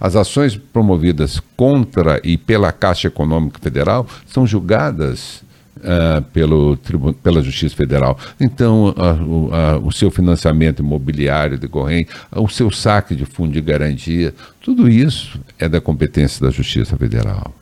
As 0.00 0.14
ações 0.14 0.56
promovidas 0.56 1.40
contra 1.56 2.20
e 2.22 2.36
pela 2.36 2.70
Caixa 2.70 3.08
Econômica 3.08 3.58
Federal 3.58 4.06
são 4.26 4.46
julgadas 4.46 5.42
uh, 5.78 6.22
pelo, 6.32 6.76
pela 7.22 7.42
Justiça 7.42 7.74
Federal. 7.74 8.18
Então, 8.40 8.88
uh, 8.88 9.82
uh, 9.82 9.86
o 9.86 9.92
seu 9.92 10.10
financiamento 10.10 10.80
imobiliário 10.80 11.58
decorrente, 11.58 12.10
o 12.32 12.48
seu 12.48 12.70
saque 12.70 13.14
de 13.14 13.24
fundo 13.24 13.52
de 13.52 13.60
garantia, 13.60 14.34
tudo 14.60 14.88
isso 14.88 15.40
é 15.58 15.68
da 15.68 15.80
competência 15.80 16.44
da 16.44 16.50
Justiça 16.50 16.96
Federal. 16.96 17.52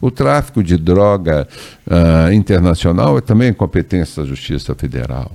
O 0.00 0.10
tráfico 0.10 0.64
de 0.64 0.76
droga 0.76 1.46
internacional 2.34 3.18
é 3.18 3.20
também 3.20 3.52
competência 3.52 4.20
da 4.20 4.28
Justiça 4.28 4.74
Federal, 4.74 5.30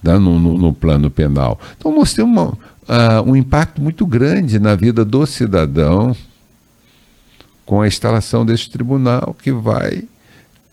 né, 0.00 0.16
no, 0.18 0.38
no, 0.38 0.56
no 0.56 0.72
plano 0.72 1.10
penal. 1.10 1.58
Então, 1.76 1.92
nós 1.92 2.14
temos 2.14 2.32
uma, 2.32 2.48
uh, 2.50 3.22
um 3.26 3.34
impacto 3.34 3.82
muito 3.82 4.06
grande 4.06 4.60
na 4.60 4.76
vida 4.76 5.04
do 5.04 5.26
cidadão 5.26 6.14
com 7.64 7.80
a 7.80 7.86
instalação 7.86 8.44
deste 8.44 8.70
tribunal 8.70 9.34
que 9.42 9.50
vai 9.50 10.04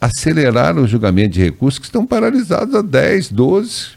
acelerar 0.01 0.75
o 0.77 0.87
julgamento 0.87 1.35
de 1.35 1.43
recursos 1.43 1.77
que 1.77 1.85
estão 1.85 2.05
paralisados 2.05 2.73
há 2.73 2.81
10, 2.81 3.31
12, 3.31 3.89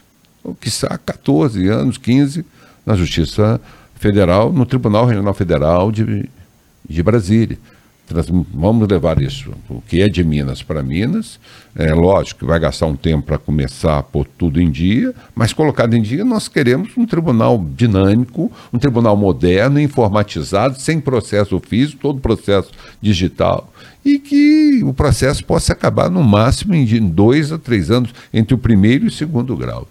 ou 0.43 0.53
quiçá 0.53 0.97
14 1.03 1.67
anos, 1.67 1.97
15, 1.97 2.45
na 2.85 2.95
Justiça 2.95 3.59
Federal, 3.95 4.53
no 4.53 4.65
Tribunal 4.65 5.07
Regional 5.07 5.33
Federal 5.33 5.91
de, 5.91 6.29
de 6.87 7.03
Brasília 7.03 7.57
vamos 8.53 8.87
levar 8.87 9.21
isso, 9.21 9.51
o 9.69 9.81
que 9.81 10.01
é 10.01 10.07
de 10.07 10.23
Minas 10.23 10.61
para 10.61 10.83
Minas. 10.83 11.39
É 11.75 11.93
lógico 11.93 12.41
que 12.41 12.45
vai 12.45 12.59
gastar 12.59 12.85
um 12.85 12.95
tempo 12.95 13.23
para 13.23 13.37
começar 13.37 13.97
a 13.97 14.03
pôr 14.03 14.27
tudo 14.37 14.61
em 14.61 14.69
dia, 14.69 15.13
mas 15.33 15.53
colocado 15.53 15.93
em 15.95 16.01
dia, 16.01 16.23
nós 16.23 16.47
queremos 16.47 16.91
um 16.97 17.05
tribunal 17.05 17.63
dinâmico, 17.75 18.51
um 18.71 18.79
tribunal 18.79 19.17
moderno, 19.17 19.79
informatizado, 19.79 20.79
sem 20.79 20.99
processo 20.99 21.59
físico, 21.59 22.01
todo 22.01 22.19
processo 22.19 22.71
digital, 23.01 23.71
e 24.03 24.19
que 24.19 24.81
o 24.83 24.93
processo 24.93 25.43
possa 25.43 25.73
acabar 25.73 26.09
no 26.09 26.23
máximo 26.23 26.75
em 26.75 27.09
dois 27.09 27.51
a 27.51 27.57
três 27.57 27.89
anos, 27.89 28.13
entre 28.33 28.53
o 28.53 28.57
primeiro 28.57 29.05
e 29.05 29.07
o 29.07 29.11
segundo 29.11 29.57
grau. 29.57 29.87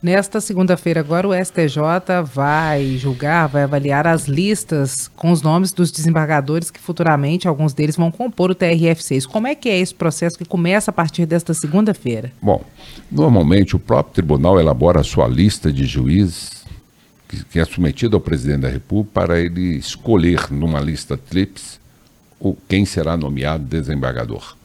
Nesta 0.00 0.40
segunda-feira, 0.40 1.00
agora, 1.00 1.26
o 1.26 1.34
STJ 1.34 2.22
vai 2.24 2.96
julgar, 2.98 3.48
vai 3.48 3.64
avaliar 3.64 4.06
as 4.06 4.28
listas 4.28 5.08
com 5.08 5.32
os 5.32 5.42
nomes 5.42 5.72
dos 5.72 5.90
desembargadores 5.90 6.70
que 6.70 6.78
futuramente 6.78 7.48
alguns 7.48 7.74
deles 7.74 7.96
vão 7.96 8.08
compor 8.08 8.52
o 8.52 8.54
TRF6. 8.54 9.26
Como 9.26 9.48
é 9.48 9.56
que 9.56 9.68
é 9.68 9.76
esse 9.76 9.92
processo 9.92 10.38
que 10.38 10.44
começa 10.44 10.92
a 10.92 10.94
partir 10.94 11.26
desta 11.26 11.52
segunda-feira? 11.52 12.30
Bom, 12.40 12.62
normalmente 13.10 13.74
o 13.74 13.78
próprio 13.80 14.14
tribunal 14.14 14.60
elabora 14.60 15.00
a 15.00 15.04
sua 15.04 15.26
lista 15.26 15.72
de 15.72 15.84
juízes 15.84 16.64
que, 17.26 17.44
que 17.44 17.58
é 17.58 17.64
submetida 17.64 18.16
ao 18.16 18.20
presidente 18.20 18.60
da 18.60 18.68
República 18.68 19.10
para 19.12 19.40
ele 19.40 19.76
escolher 19.76 20.48
numa 20.52 20.78
lista 20.78 21.16
TRIPS 21.16 21.80
quem 22.68 22.84
será 22.84 23.16
nomeado 23.16 23.64
desembargador. 23.64 24.56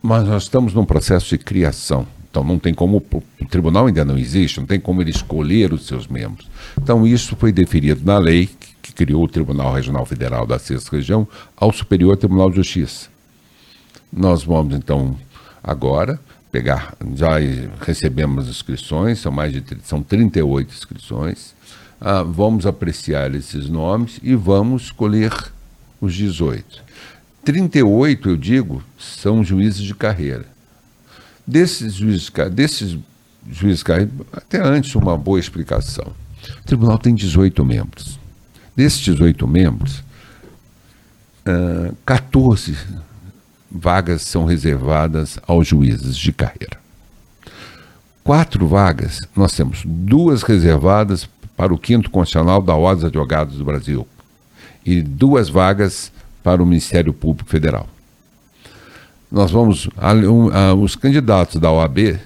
Mas 0.00 0.26
nós 0.26 0.44
estamos 0.44 0.72
num 0.72 0.86
processo 0.86 1.28
de 1.28 1.36
criação 1.36 2.06
então 2.36 2.44
não 2.44 2.58
tem 2.58 2.74
como, 2.74 2.98
o 2.98 3.46
tribunal 3.46 3.86
ainda 3.86 4.04
não 4.04 4.18
existe, 4.18 4.60
não 4.60 4.66
tem 4.66 4.78
como 4.78 5.00
ele 5.00 5.10
escolher 5.10 5.72
os 5.72 5.86
seus 5.86 6.06
membros. 6.06 6.46
Então 6.76 7.06
isso 7.06 7.34
foi 7.34 7.50
definido 7.50 8.02
na 8.04 8.18
lei 8.18 8.50
que, 8.82 8.92
criou 8.92 9.24
o 9.24 9.28
Tribunal 9.28 9.74
Regional 9.74 10.06
Federal 10.06 10.46
da 10.46 10.58
Sexta 10.58 10.96
Região 10.96 11.28
ao 11.54 11.70
Superior 11.70 12.16
Tribunal 12.16 12.48
de 12.48 12.56
Justiça. 12.56 13.08
Nós 14.10 14.42
vamos 14.42 14.74
então 14.74 15.16
agora 15.62 16.18
pegar, 16.50 16.94
já 17.14 17.32
recebemos 17.80 18.48
inscrições, 18.48 19.18
são 19.18 19.32
mais 19.32 19.52
de 19.52 19.62
são 19.82 20.02
38 20.02 20.74
inscrições. 20.74 21.54
Ah, 22.00 22.22
vamos 22.22 22.66
apreciar 22.66 23.34
esses 23.34 23.68
nomes 23.68 24.18
e 24.22 24.34
vamos 24.34 24.84
escolher 24.84 25.32
os 26.00 26.14
18. 26.14 26.82
38, 27.44 28.30
eu 28.30 28.36
digo, 28.36 28.82
são 28.98 29.44
juízes 29.44 29.82
de 29.82 29.94
carreira. 29.94 30.55
Desses 31.46 31.94
juízes, 31.94 32.30
desses 32.52 32.98
juízes 33.48 33.84
até 34.32 34.60
antes 34.60 34.94
uma 34.94 35.16
boa 35.16 35.38
explicação. 35.38 36.12
O 36.60 36.66
tribunal 36.66 36.98
tem 36.98 37.14
18 37.14 37.64
membros. 37.64 38.18
Desses 38.74 38.98
18 38.98 39.46
membros, 39.46 40.02
uh, 41.46 41.94
14 42.04 42.76
vagas 43.70 44.22
são 44.22 44.44
reservadas 44.44 45.38
aos 45.46 45.68
juízes 45.68 46.16
de 46.16 46.32
carreira. 46.32 46.78
Quatro 48.24 48.66
vagas, 48.66 49.22
nós 49.34 49.54
temos 49.54 49.82
duas 49.84 50.42
reservadas 50.42 51.28
para 51.56 51.72
o 51.72 51.78
quinto 51.78 52.10
constitucional 52.10 52.60
da 52.60 52.74
Ordem 52.74 53.02
dos 53.02 53.04
Advogados 53.04 53.56
do 53.56 53.64
Brasil 53.64 54.06
e 54.84 55.00
duas 55.00 55.48
vagas 55.48 56.12
para 56.42 56.62
o 56.62 56.66
Ministério 56.66 57.12
Público 57.12 57.48
Federal 57.48 57.88
nós 59.30 59.50
vamos. 59.50 59.88
os 60.80 60.96
candidatos 60.96 61.60
da 61.60 61.70
OAB 61.70 62.18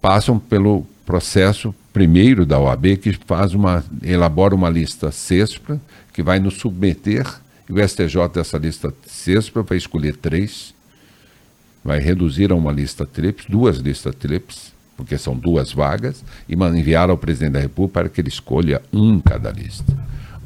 passam 0.00 0.38
pelo 0.38 0.86
processo 1.04 1.74
primeiro 1.92 2.44
da 2.44 2.58
OAB, 2.58 2.96
que 2.96 3.12
faz 3.26 3.54
uma, 3.54 3.84
elabora 4.02 4.54
uma 4.54 4.68
lista 4.68 5.10
CESPRA, 5.10 5.80
que 6.12 6.22
vai 6.22 6.38
nos 6.38 6.54
submeter, 6.58 7.26
e 7.68 7.72
o 7.72 7.88
STJ 7.88 8.28
dessa 8.32 8.58
lista 8.58 8.92
CESPRA 9.06 9.62
vai 9.62 9.78
escolher 9.78 10.16
três, 10.16 10.74
vai 11.84 11.98
reduzir 11.98 12.52
a 12.52 12.54
uma 12.54 12.72
lista 12.72 13.06
TRIPS, 13.06 13.46
duas 13.48 13.78
listas 13.78 14.14
TRIPS, 14.14 14.72
porque 14.96 15.16
são 15.16 15.36
duas 15.36 15.72
vagas, 15.72 16.24
e 16.48 16.54
enviar 16.54 17.08
ao 17.08 17.16
presidente 17.16 17.52
da 17.52 17.60
República 17.60 18.00
para 18.00 18.08
que 18.08 18.20
ele 18.20 18.28
escolha 18.28 18.82
um 18.92 19.18
cada 19.20 19.50
lista. 19.50 19.96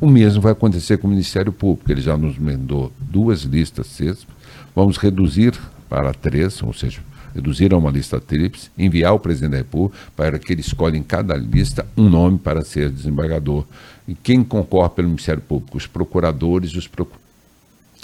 O 0.00 0.06
mesmo 0.06 0.40
vai 0.40 0.52
acontecer 0.52 0.98
com 0.98 1.06
o 1.06 1.10
Ministério 1.10 1.52
Público, 1.52 1.90
ele 1.90 2.00
já 2.00 2.16
nos 2.16 2.38
mandou 2.38 2.92
duas 3.00 3.42
listas 3.42 3.88
CESPRA, 3.88 4.34
vamos 4.74 4.96
reduzir 4.96 5.58
para 5.88 6.12
três, 6.14 6.62
ou 6.62 6.72
seja, 6.72 7.00
reduzir 7.34 7.72
a 7.72 7.76
uma 7.76 7.90
lista 7.90 8.20
tríplice, 8.20 8.70
enviar 8.76 9.10
ao 9.10 9.20
presidente 9.20 9.52
da 9.52 9.56
República 9.58 9.98
para 10.16 10.38
que 10.38 10.52
ele 10.52 10.60
escolha 10.60 10.96
em 10.96 11.02
cada 11.02 11.34
lista 11.36 11.86
um 11.96 12.08
nome 12.08 12.38
para 12.38 12.62
ser 12.62 12.90
desembargador. 12.90 13.64
E 14.06 14.14
quem 14.14 14.42
concorre 14.42 14.90
pelo 14.90 15.08
Ministério 15.08 15.42
Público? 15.42 15.76
Os 15.76 15.86
procuradores 15.86 16.74
os 16.74 16.86
proc... 16.86 17.10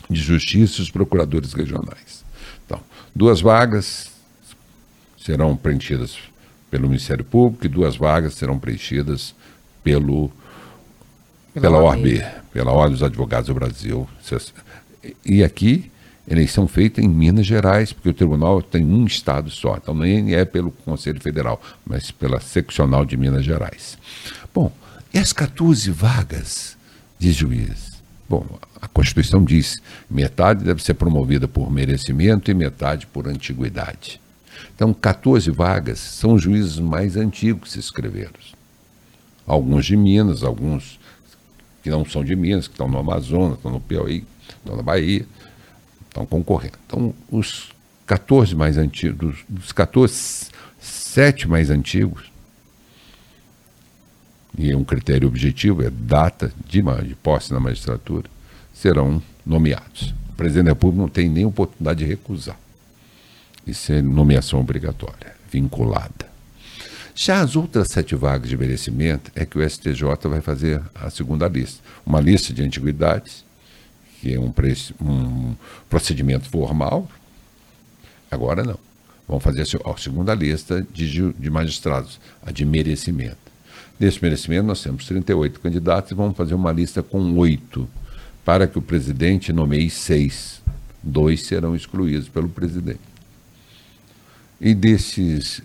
de 0.08 0.20
justiça 0.20 0.80
e 0.80 0.82
os 0.82 0.90
procuradores 0.90 1.52
regionais. 1.52 2.24
Então, 2.64 2.80
duas 3.14 3.40
vagas 3.40 4.10
serão 5.18 5.56
preenchidas 5.56 6.16
pelo 6.70 6.88
Ministério 6.88 7.24
Público 7.24 7.66
e 7.66 7.68
duas 7.68 7.96
vagas 7.96 8.34
serão 8.34 8.58
preenchidas 8.58 9.34
pelo, 9.82 10.30
pela, 11.52 11.62
pela 11.62 11.82
OAB, 11.82 12.22
pela 12.52 12.72
Ordem 12.72 12.92
dos 12.92 13.02
Advogados 13.02 13.48
do 13.48 13.54
Brasil. 13.54 14.08
E 15.24 15.42
aqui 15.42 15.90
eleição 16.28 16.68
feita 16.68 17.00
em 17.00 17.08
Minas 17.08 17.46
Gerais, 17.46 17.92
porque 17.92 18.10
o 18.10 18.14
tribunal 18.14 18.62
tem 18.62 18.84
um 18.84 19.06
estado 19.06 19.50
só, 19.50 19.76
então 19.76 19.94
nem 19.94 20.34
é 20.34 20.44
pelo 20.44 20.70
Conselho 20.70 21.20
Federal, 21.20 21.60
mas 21.86 22.10
pela 22.10 22.40
seccional 22.40 23.04
de 23.04 23.16
Minas 23.16 23.44
Gerais. 23.44 23.98
Bom, 24.54 24.70
e 25.12 25.18
as 25.18 25.32
14 25.32 25.90
vagas 25.90 26.76
de 27.18 27.32
juiz? 27.32 27.98
Bom, 28.28 28.46
a 28.80 28.86
Constituição 28.86 29.42
diz 29.42 29.80
metade 30.10 30.64
deve 30.64 30.82
ser 30.82 30.94
promovida 30.94 31.48
por 31.48 31.70
merecimento 31.70 32.50
e 32.50 32.54
metade 32.54 33.06
por 33.06 33.26
antiguidade. 33.26 34.20
Então, 34.74 34.92
14 34.92 35.50
vagas 35.50 35.98
são 35.98 36.34
os 36.34 36.42
juízes 36.42 36.78
mais 36.78 37.16
antigos 37.16 37.68
que 37.68 37.72
se 37.72 37.78
inscreveram. 37.78 38.32
Alguns 39.46 39.86
de 39.86 39.96
Minas, 39.96 40.42
alguns 40.42 41.00
que 41.82 41.88
não 41.88 42.04
são 42.04 42.22
de 42.22 42.36
Minas, 42.36 42.68
que 42.68 42.74
estão 42.74 42.86
no 42.86 42.98
Amazonas, 42.98 43.56
estão 43.56 43.72
no 43.72 43.80
Piauí, 43.80 44.26
estão 44.60 44.76
na 44.76 44.82
Bahia 44.82 45.24
estão 46.22 46.26
concorrendo. 46.26 46.78
Então, 46.86 47.14
os 47.30 47.70
14 48.06 48.54
mais 48.54 48.76
antigos, 48.76 49.44
dos 49.48 49.72
14, 49.72 50.50
7 50.80 51.48
mais 51.48 51.70
antigos, 51.70 52.30
e 54.56 54.70
é 54.70 54.76
um 54.76 54.84
critério 54.84 55.28
objetivo, 55.28 55.82
é 55.82 55.90
data 55.90 56.52
de, 56.66 56.82
de 56.82 57.14
posse 57.14 57.52
na 57.52 57.60
magistratura, 57.60 58.28
serão 58.72 59.22
nomeados. 59.44 60.14
O 60.30 60.32
presidente 60.34 60.66
da 60.66 60.70
República 60.72 61.02
não 61.02 61.08
tem 61.08 61.28
nem 61.28 61.44
oportunidade 61.44 62.00
de 62.00 62.04
recusar. 62.04 62.58
Isso 63.66 63.92
é 63.92 64.00
nomeação 64.00 64.60
obrigatória, 64.60 65.34
vinculada. 65.50 66.28
Já 67.14 67.40
as 67.40 67.56
outras 67.56 67.88
sete 67.88 68.14
vagas 68.14 68.48
de 68.48 68.56
merecimento 68.56 69.30
é 69.34 69.44
que 69.44 69.58
o 69.58 69.68
STJ 69.68 70.02
vai 70.24 70.40
fazer 70.40 70.80
a 70.94 71.10
segunda 71.10 71.48
lista. 71.48 71.82
Uma 72.06 72.20
lista 72.20 72.54
de 72.54 72.62
antiguidades 72.62 73.44
que 74.20 74.34
é 74.34 74.38
um, 74.38 74.52
um 75.00 75.54
procedimento 75.88 76.48
formal. 76.48 77.08
Agora 78.30 78.62
não. 78.62 78.78
Vamos 79.26 79.44
fazer 79.44 79.62
a 79.62 79.96
segunda 79.96 80.34
lista 80.34 80.86
de, 80.92 81.32
de 81.32 81.50
magistrados, 81.50 82.18
a 82.42 82.50
de 82.50 82.64
merecimento. 82.64 83.36
Nesse 84.00 84.22
merecimento, 84.22 84.66
nós 84.66 84.82
temos 84.82 85.04
38 85.06 85.60
candidatos 85.60 86.10
e 86.10 86.14
vamos 86.14 86.36
fazer 86.36 86.54
uma 86.54 86.72
lista 86.72 87.02
com 87.02 87.36
oito, 87.36 87.88
para 88.44 88.66
que 88.66 88.78
o 88.78 88.82
presidente 88.82 89.52
nomeie 89.52 89.90
seis. 89.90 90.62
Dois 91.02 91.42
serão 91.42 91.76
excluídos 91.76 92.28
pelo 92.28 92.48
presidente. 92.48 93.00
E 94.60 94.74
desses, 94.74 95.62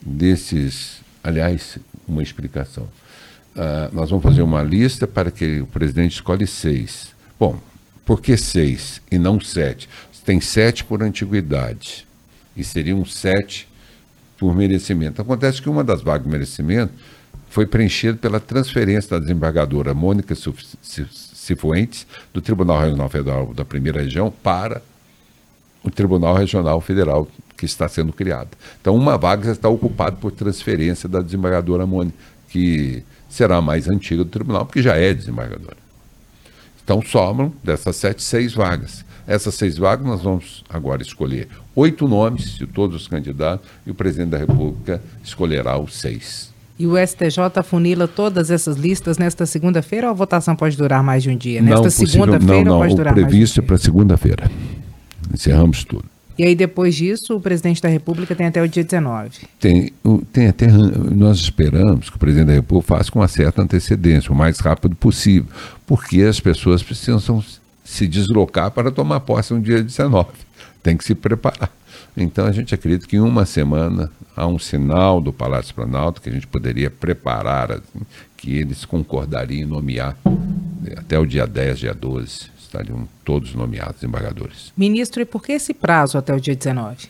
desses 0.00 1.02
aliás, 1.22 1.78
uma 2.06 2.22
explicação. 2.22 2.84
Uh, 3.54 3.94
nós 3.94 4.10
vamos 4.10 4.22
fazer 4.22 4.42
uma 4.42 4.62
lista 4.62 5.06
para 5.06 5.30
que 5.30 5.60
o 5.60 5.66
presidente 5.66 6.12
escolhe 6.12 6.46
seis. 6.46 7.14
Bom, 7.38 7.60
por 8.04 8.20
que 8.20 8.36
seis 8.36 9.00
e 9.10 9.18
não 9.18 9.40
sete? 9.40 9.88
Tem 10.24 10.40
sete 10.40 10.84
por 10.84 11.02
antiguidade 11.02 12.06
e 12.56 12.62
seriam 12.62 13.04
sete 13.04 13.68
por 14.38 14.54
merecimento. 14.54 15.20
Acontece 15.20 15.60
que 15.60 15.68
uma 15.68 15.82
das 15.82 16.02
vagas 16.02 16.24
de 16.24 16.30
merecimento 16.30 16.92
foi 17.48 17.66
preenchida 17.66 18.16
pela 18.16 18.40
transferência 18.40 19.10
da 19.10 19.18
desembargadora 19.18 19.92
Mônica 19.92 20.34
Cifuentes 20.34 22.06
do 22.32 22.40
Tribunal 22.40 22.80
Regional 22.80 23.08
Federal 23.08 23.52
da 23.52 23.64
Primeira 23.64 24.00
Região 24.02 24.32
para 24.42 24.82
o 25.82 25.90
Tribunal 25.90 26.34
Regional 26.34 26.80
Federal 26.80 27.28
que 27.56 27.66
está 27.66 27.88
sendo 27.88 28.12
criado. 28.12 28.50
Então, 28.80 28.94
uma 28.94 29.16
vaga 29.16 29.50
está 29.50 29.68
ocupada 29.68 30.16
por 30.16 30.32
transferência 30.32 31.08
da 31.08 31.20
desembargadora 31.20 31.86
Mônica, 31.86 32.16
que 32.48 33.04
será 33.28 33.56
a 33.56 33.62
mais 33.62 33.88
antiga 33.88 34.24
do 34.24 34.30
tribunal, 34.30 34.66
porque 34.66 34.82
já 34.82 34.96
é 34.96 35.14
desembargadora. 35.14 35.76
Então, 36.84 37.00
sobram 37.02 37.52
dessas 37.62 37.96
sete, 37.96 38.22
seis 38.22 38.54
vagas. 38.54 39.04
Essas 39.26 39.54
seis 39.54 39.78
vagas 39.78 40.06
nós 40.06 40.22
vamos 40.22 40.64
agora 40.68 41.00
escolher 41.00 41.48
oito 41.76 42.08
nomes 42.08 42.56
de 42.56 42.66
todos 42.66 43.02
os 43.02 43.08
candidatos 43.08 43.68
e 43.86 43.90
o 43.90 43.94
presidente 43.94 44.30
da 44.30 44.38
República 44.38 45.00
escolherá 45.22 45.78
os 45.78 45.94
seis. 45.94 46.52
E 46.78 46.86
o 46.86 46.94
STJ 46.96 47.62
funila 47.62 48.08
todas 48.08 48.50
essas 48.50 48.76
listas 48.76 49.18
nesta 49.18 49.46
segunda-feira 49.46 50.08
ou 50.08 50.10
a 50.10 50.14
votação 50.14 50.56
pode 50.56 50.76
durar 50.76 51.02
mais 51.02 51.22
de 51.22 51.30
um 51.30 51.36
dia? 51.36 51.62
Nesta 51.62 51.90
segunda-feira 51.90 52.38
pode 52.38 52.46
durar 52.46 52.78
mais 52.78 52.94
de 52.94 53.00
um? 53.00 53.04
Não, 53.04 53.04
não, 53.04 53.10
o 53.12 53.14
previsto 53.14 53.60
é 53.60 53.62
para 53.62 53.78
segunda-feira. 53.78 54.50
Encerramos 55.32 55.84
tudo. 55.84 56.11
E 56.38 56.44
aí, 56.44 56.54
depois 56.54 56.94
disso, 56.94 57.36
o 57.36 57.40
presidente 57.40 57.82
da 57.82 57.88
República 57.88 58.34
tem 58.34 58.46
até 58.46 58.62
o 58.62 58.68
dia 58.68 58.82
19. 58.82 59.30
Tem, 59.60 59.92
tem 60.32 60.48
até. 60.48 60.66
Nós 60.66 61.38
esperamos 61.38 62.08
que 62.08 62.16
o 62.16 62.18
presidente 62.18 62.46
da 62.46 62.54
República 62.54 62.96
faça 62.96 63.10
com 63.10 63.18
uma 63.18 63.28
certa 63.28 63.62
antecedência, 63.62 64.32
o 64.32 64.34
mais 64.34 64.58
rápido 64.58 64.96
possível, 64.96 65.50
porque 65.86 66.22
as 66.22 66.40
pessoas 66.40 66.82
precisam 66.82 67.44
se 67.84 68.06
deslocar 68.06 68.70
para 68.70 68.90
tomar 68.90 69.20
posse 69.20 69.52
no 69.52 69.60
dia 69.60 69.82
19. 69.82 70.28
Tem 70.82 70.96
que 70.96 71.04
se 71.04 71.14
preparar. 71.14 71.70
Então, 72.16 72.46
a 72.46 72.52
gente 72.52 72.74
acredita 72.74 73.06
que 73.06 73.16
em 73.16 73.20
uma 73.20 73.46
semana 73.46 74.10
há 74.36 74.46
um 74.46 74.58
sinal 74.58 75.20
do 75.20 75.32
Palácio 75.32 75.74
Planalto 75.74 76.20
que 76.20 76.28
a 76.28 76.32
gente 76.32 76.46
poderia 76.46 76.90
preparar, 76.90 77.72
assim, 77.72 78.04
que 78.36 78.56
eles 78.56 78.84
concordariam 78.84 79.62
em 79.62 79.70
nomear 79.70 80.16
até 80.96 81.18
o 81.18 81.24
dia 81.24 81.46
10, 81.46 81.78
dia 81.78 81.94
12 81.94 82.51
estariam 82.72 83.06
todos 83.24 83.54
nomeados 83.54 84.02
embargadores. 84.02 84.72
Ministro, 84.76 85.20
e 85.20 85.24
por 85.26 85.42
que 85.42 85.52
esse 85.52 85.74
prazo 85.74 86.16
até 86.16 86.34
o 86.34 86.40
dia 86.40 86.56
19? 86.56 87.08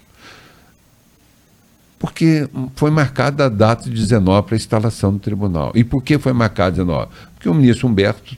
Porque 1.99 2.49
foi 2.75 2.91
marcada 2.91 3.47
a 3.47 3.49
data 3.49 3.85
de 3.89 3.95
19 3.95 4.47
para 4.47 4.57
a 4.57 4.59
instalação 4.59 5.13
do 5.13 5.21
tribunal. 5.21 5.71
E 5.75 5.85
por 5.85 6.03
que 6.03 6.19
foi 6.19 6.33
marcada 6.33 6.73
19? 6.73 7.09
Porque 7.35 7.49
o 7.49 7.55
ministro 7.55 7.87
Humberto 7.87 8.37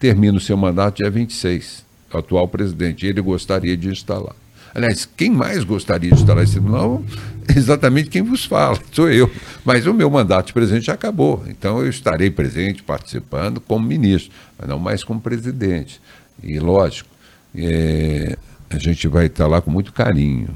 termina 0.00 0.36
o 0.36 0.40
seu 0.40 0.56
mandato 0.56 0.96
dia 0.96 1.10
26, 1.10 1.84
o 2.12 2.18
atual 2.18 2.48
presidente, 2.48 3.06
e 3.06 3.08
ele 3.08 3.20
gostaria 3.20 3.76
de 3.76 3.88
instalar. 3.88 4.34
Aliás, 4.74 5.08
quem 5.16 5.30
mais 5.30 5.62
gostaria 5.64 6.10
de 6.10 6.16
instalar 6.20 6.42
esse 6.42 6.54
tribunal 6.54 7.02
exatamente 7.56 8.10
quem 8.10 8.22
vos 8.22 8.44
fala, 8.44 8.78
sou 8.92 9.08
eu. 9.08 9.30
Mas 9.64 9.86
o 9.86 9.94
meu 9.94 10.10
mandato 10.10 10.48
de 10.48 10.52
presidente 10.52 10.86
já 10.86 10.94
acabou, 10.94 11.44
então 11.48 11.80
eu 11.80 11.88
estarei 11.88 12.30
presente, 12.30 12.82
participando 12.82 13.60
como 13.60 13.86
ministro, 13.86 14.32
mas 14.58 14.68
não 14.68 14.78
mais 14.78 15.04
como 15.04 15.20
presidente. 15.20 16.00
E 16.42 16.58
lógico, 16.58 17.08
é, 17.54 18.36
a 18.70 18.78
gente 18.78 19.08
vai 19.08 19.26
estar 19.26 19.46
lá 19.46 19.60
com 19.60 19.70
muito 19.70 19.92
carinho, 19.92 20.48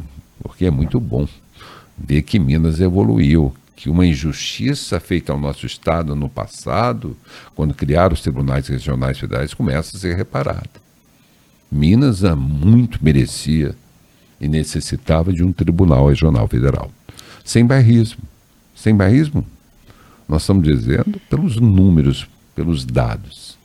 porque 0.42 0.66
é 0.66 0.70
muito 0.70 1.00
bom 1.00 1.26
ver 1.96 2.22
que 2.22 2.38
Minas 2.38 2.80
evoluiu, 2.80 3.54
que 3.74 3.88
uma 3.88 4.06
injustiça 4.06 5.00
feita 5.00 5.32
ao 5.32 5.40
nosso 5.40 5.66
Estado 5.66 6.14
no 6.14 6.28
passado, 6.28 7.16
quando 7.54 7.74
criaram 7.74 8.14
os 8.14 8.20
tribunais 8.20 8.68
regionais 8.68 9.18
federais, 9.18 9.54
começa 9.54 9.96
a 9.96 10.00
ser 10.00 10.16
reparada. 10.16 10.82
Minas 11.70 12.22
há 12.24 12.36
muito 12.36 13.02
merecia 13.02 13.74
e 14.40 14.46
necessitava 14.46 15.32
de 15.32 15.42
um 15.42 15.52
tribunal 15.52 16.08
regional 16.08 16.46
federal. 16.46 16.90
Sem 17.44 17.64
barrismo. 17.64 18.22
Sem 18.74 18.96
barrismo, 18.96 19.46
nós 20.28 20.42
estamos 20.42 20.64
dizendo 20.64 21.20
pelos 21.30 21.56
números, 21.56 22.26
pelos 22.54 22.84
dados. 22.84 23.56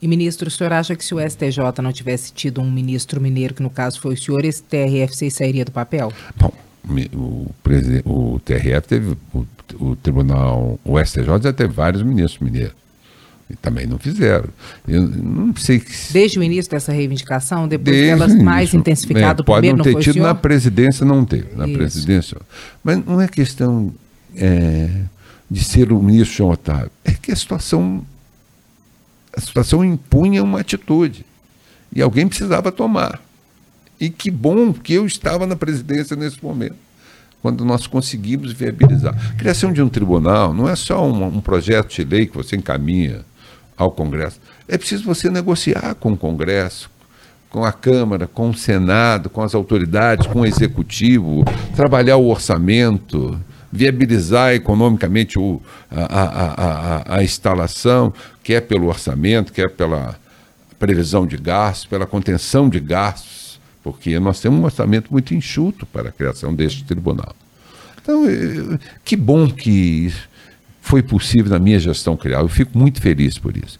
E, 0.00 0.06
ministro, 0.06 0.48
o 0.48 0.50
senhor 0.50 0.72
acha 0.72 0.94
que 0.94 1.04
se 1.04 1.14
o 1.14 1.20
STJ 1.20 1.82
não 1.82 1.92
tivesse 1.92 2.32
tido 2.32 2.60
um 2.60 2.70
ministro 2.70 3.20
mineiro, 3.20 3.54
que 3.54 3.62
no 3.62 3.70
caso 3.70 4.00
foi 4.00 4.14
o 4.14 4.16
senhor, 4.16 4.44
esse 4.44 4.62
TRF 4.62 5.30
sairia 5.30 5.64
do 5.64 5.72
papel? 5.72 6.12
Bom, 6.36 6.52
o, 7.14 7.50
o 8.04 8.40
TRF 8.44 8.86
teve, 8.86 9.16
o, 9.34 9.46
o, 9.80 9.96
Tribunal, 9.96 10.78
o 10.84 11.04
STJ 11.04 11.42
já 11.42 11.52
teve 11.52 11.72
vários 11.72 12.02
ministros 12.02 12.40
mineiros. 12.40 12.76
E 13.50 13.56
também 13.56 13.86
não 13.86 13.98
fizeram. 13.98 14.48
Eu 14.86 15.02
não 15.02 15.56
sei 15.56 15.80
que... 15.80 15.90
Desde 16.12 16.38
o 16.38 16.42
início 16.42 16.70
dessa 16.70 16.92
reivindicação, 16.92 17.66
depois 17.66 17.96
Desde 17.96 18.14
delas 18.14 18.34
mais 18.34 18.74
intensificado, 18.74 19.42
é, 19.42 19.44
pode 19.44 19.60
primeiro 19.60 19.78
não 19.78 19.84
ter 19.84 19.92
não 19.94 20.00
tido 20.00 20.20
na 20.20 20.34
presidência, 20.34 21.04
não 21.06 21.24
teve. 21.24 21.56
Na 21.56 21.66
Isso. 21.66 21.78
presidência. 21.78 22.36
Mas 22.84 23.02
não 23.04 23.20
é 23.20 23.26
questão 23.26 23.92
é, 24.36 24.90
de 25.50 25.64
ser 25.64 25.92
o 25.92 26.02
ministro 26.02 26.36
João 26.36 26.50
Otávio. 26.50 26.90
É 27.04 27.12
que 27.12 27.32
a 27.32 27.36
situação 27.36 28.04
a 29.38 29.40
situação 29.40 29.84
impunha 29.84 30.42
uma 30.42 30.60
atitude. 30.60 31.24
E 31.94 32.02
alguém 32.02 32.26
precisava 32.28 32.70
tomar. 32.72 33.20
E 33.98 34.10
que 34.10 34.30
bom 34.30 34.72
que 34.72 34.94
eu 34.94 35.06
estava 35.06 35.46
na 35.46 35.56
presidência 35.56 36.14
nesse 36.16 36.42
momento, 36.44 36.76
quando 37.40 37.64
nós 37.64 37.86
conseguimos 37.86 38.52
viabilizar. 38.52 39.14
Criação 39.36 39.72
de 39.72 39.80
um 39.80 39.88
tribunal 39.88 40.52
não 40.52 40.68
é 40.68 40.76
só 40.76 41.04
um, 41.08 41.24
um 41.24 41.40
projeto 41.40 41.94
de 41.94 42.04
lei 42.04 42.26
que 42.26 42.36
você 42.36 42.56
encaminha 42.56 43.24
ao 43.76 43.90
Congresso. 43.90 44.40
É 44.66 44.76
preciso 44.76 45.04
você 45.04 45.30
negociar 45.30 45.94
com 45.94 46.12
o 46.12 46.16
Congresso, 46.16 46.90
com 47.48 47.64
a 47.64 47.72
Câmara, 47.72 48.26
com 48.26 48.50
o 48.50 48.54
Senado, 48.54 49.30
com 49.30 49.42
as 49.42 49.54
autoridades, 49.54 50.26
com 50.26 50.40
o 50.40 50.46
Executivo, 50.46 51.44
trabalhar 51.74 52.16
o 52.16 52.28
orçamento, 52.28 53.40
viabilizar 53.70 54.54
economicamente 54.54 55.38
o, 55.38 55.60
a, 55.90 56.02
a, 56.02 57.14
a, 57.14 57.16
a, 57.18 57.24
instalação, 57.24 58.12
quer 58.42 58.62
pelo 58.62 58.88
orçamento, 58.88 59.52
quer 59.52 59.70
pela 59.70 60.18
previsão 60.78 61.26
de 61.26 61.36
gastos, 61.36 61.86
pela 61.86 62.06
contenção 62.06 62.68
de 62.68 62.80
gastos, 62.80 63.60
porque 63.82 64.18
nós 64.18 64.40
temos 64.40 64.60
um 64.60 64.64
orçamento 64.64 65.10
muito 65.10 65.34
enxuto 65.34 65.86
para 65.86 66.08
a 66.08 66.12
criação 66.12 66.54
deste 66.54 66.84
tribunal. 66.84 67.34
Então, 68.00 68.28
eh, 68.28 68.78
que 69.04 69.16
bom 69.16 69.48
que 69.50 70.12
foi 70.80 71.02
possível 71.02 71.50
na 71.50 71.58
minha 71.58 71.78
gestão 71.78 72.16
criar. 72.16 72.40
Eu 72.40 72.48
fico 72.48 72.76
muito 72.78 73.00
feliz 73.00 73.38
por 73.38 73.54
isso. 73.56 73.78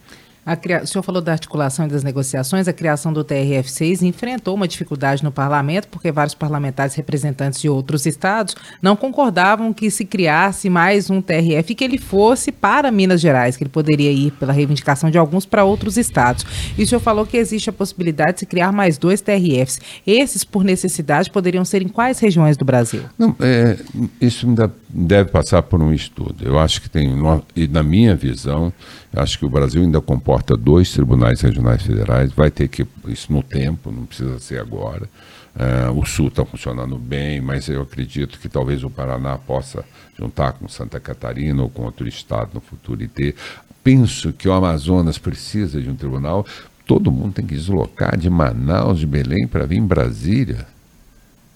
O 0.82 0.87
senhor 0.87 1.02
falou 1.02 1.20
da 1.20 1.32
articulação 1.32 1.87
e 1.87 1.88
das 1.88 2.02
negociações. 2.02 2.66
A 2.66 2.72
criação 2.72 3.12
do 3.12 3.24
TRF6 3.24 4.02
enfrentou 4.02 4.54
uma 4.54 4.66
dificuldade 4.66 5.22
no 5.22 5.30
parlamento, 5.30 5.88
porque 5.88 6.11
vários 6.11 6.34
parlamentares 6.34 6.94
representantes 6.94 7.61
de 7.61 7.68
outros 7.68 8.06
estados 8.06 8.56
não 8.80 8.96
concordavam 8.96 9.72
que 9.72 9.90
se 9.90 10.04
criasse 10.04 10.70
mais 10.70 11.11
um 11.11 11.20
TRF 11.20 11.72
e 11.72 11.74
que 11.74 11.84
ele 11.84 11.98
fosse 11.98 12.50
para 12.50 12.90
Minas 12.90 13.20
Gerais, 13.20 13.56
que 13.56 13.62
ele 13.62 13.70
poderia 13.70 14.11
ir 14.11 14.30
pela 14.32 14.52
reivindicação 14.52 15.11
de 15.11 15.18
alguns 15.18 15.44
para 15.44 15.64
outros 15.64 15.96
estados. 15.96 16.46
E 16.78 16.82
o 16.82 16.87
senhor 16.87 17.00
falou 17.00 17.26
que 17.26 17.37
existe 17.37 17.68
a 17.68 17.72
possibilidade 17.72 18.34
de 18.34 18.40
se 18.40 18.46
criar 18.46 18.72
mais 18.72 18.96
dois 18.96 19.20
TRFs. 19.20 19.80
Esses, 20.06 20.44
por 20.44 20.64
necessidade, 20.64 21.30
poderiam 21.30 21.64
ser 21.64 21.82
em 21.82 21.88
quais 21.88 22.18
regiões 22.18 22.56
do 22.56 22.64
Brasil? 22.64 23.02
Não, 23.18 23.37
é, 23.40 23.76
isso 24.20 24.46
ainda 24.46 24.72
deve 24.88 25.30
passar 25.30 25.62
por 25.62 25.82
um 25.82 25.92
estudo. 25.92 26.37
Eu 26.42 26.58
acho 26.58 26.80
que 26.80 26.88
tem, 26.88 27.12
e 27.54 27.68
na 27.68 27.82
minha 27.82 28.14
visão, 28.14 28.72
acho 29.14 29.38
que 29.38 29.44
o 29.44 29.50
Brasil 29.50 29.82
ainda 29.82 30.00
comporta 30.00 30.38
dois 30.57 30.92
tribunais 30.92 31.40
regionais 31.40 31.83
federais, 31.83 32.33
vai 32.33 32.51
ter 32.51 32.68
que, 32.68 32.87
isso 33.07 33.33
no 33.33 33.42
tempo, 33.42 33.90
não 33.90 34.07
precisa 34.07 34.38
ser 34.38 34.61
agora. 34.61 35.09
Uh, 35.55 35.98
o 35.98 36.07
Sul 36.07 36.29
está 36.29 36.44
funcionando 36.44 36.96
bem, 36.96 37.40
mas 37.40 37.68
eu 37.68 37.83
acredito 37.83 38.38
que 38.38 38.48
talvez 38.48 38.85
o 38.85 38.90
Paraná 38.90 39.37
possa 39.37 39.85
juntar 40.16 40.53
com 40.53 40.68
Santa 40.68 41.01
Catarina 41.01 41.62
ou 41.62 41.68
com 41.68 41.83
outro 41.83 42.07
estado 42.07 42.51
no 42.55 42.61
futuro 42.61 43.03
e 43.03 43.09
ter. 43.09 43.35
Penso 43.83 44.33
que 44.33 44.48
o 44.48 44.53
Amazonas 44.53 45.18
precisa 45.18 45.83
de 45.83 45.90
um 45.90 45.96
tribunal. 45.96 46.46
Todo 46.87 47.11
mundo 47.11 47.35
tem 47.35 47.46
que 47.46 47.55
deslocar 47.55 48.16
de 48.16 48.31
Manaus, 48.31 49.01
de 49.01 49.07
Belém, 49.07 49.46
para 49.48 49.66
vir 49.66 49.79
em 49.79 49.87
Brasília 49.87 50.66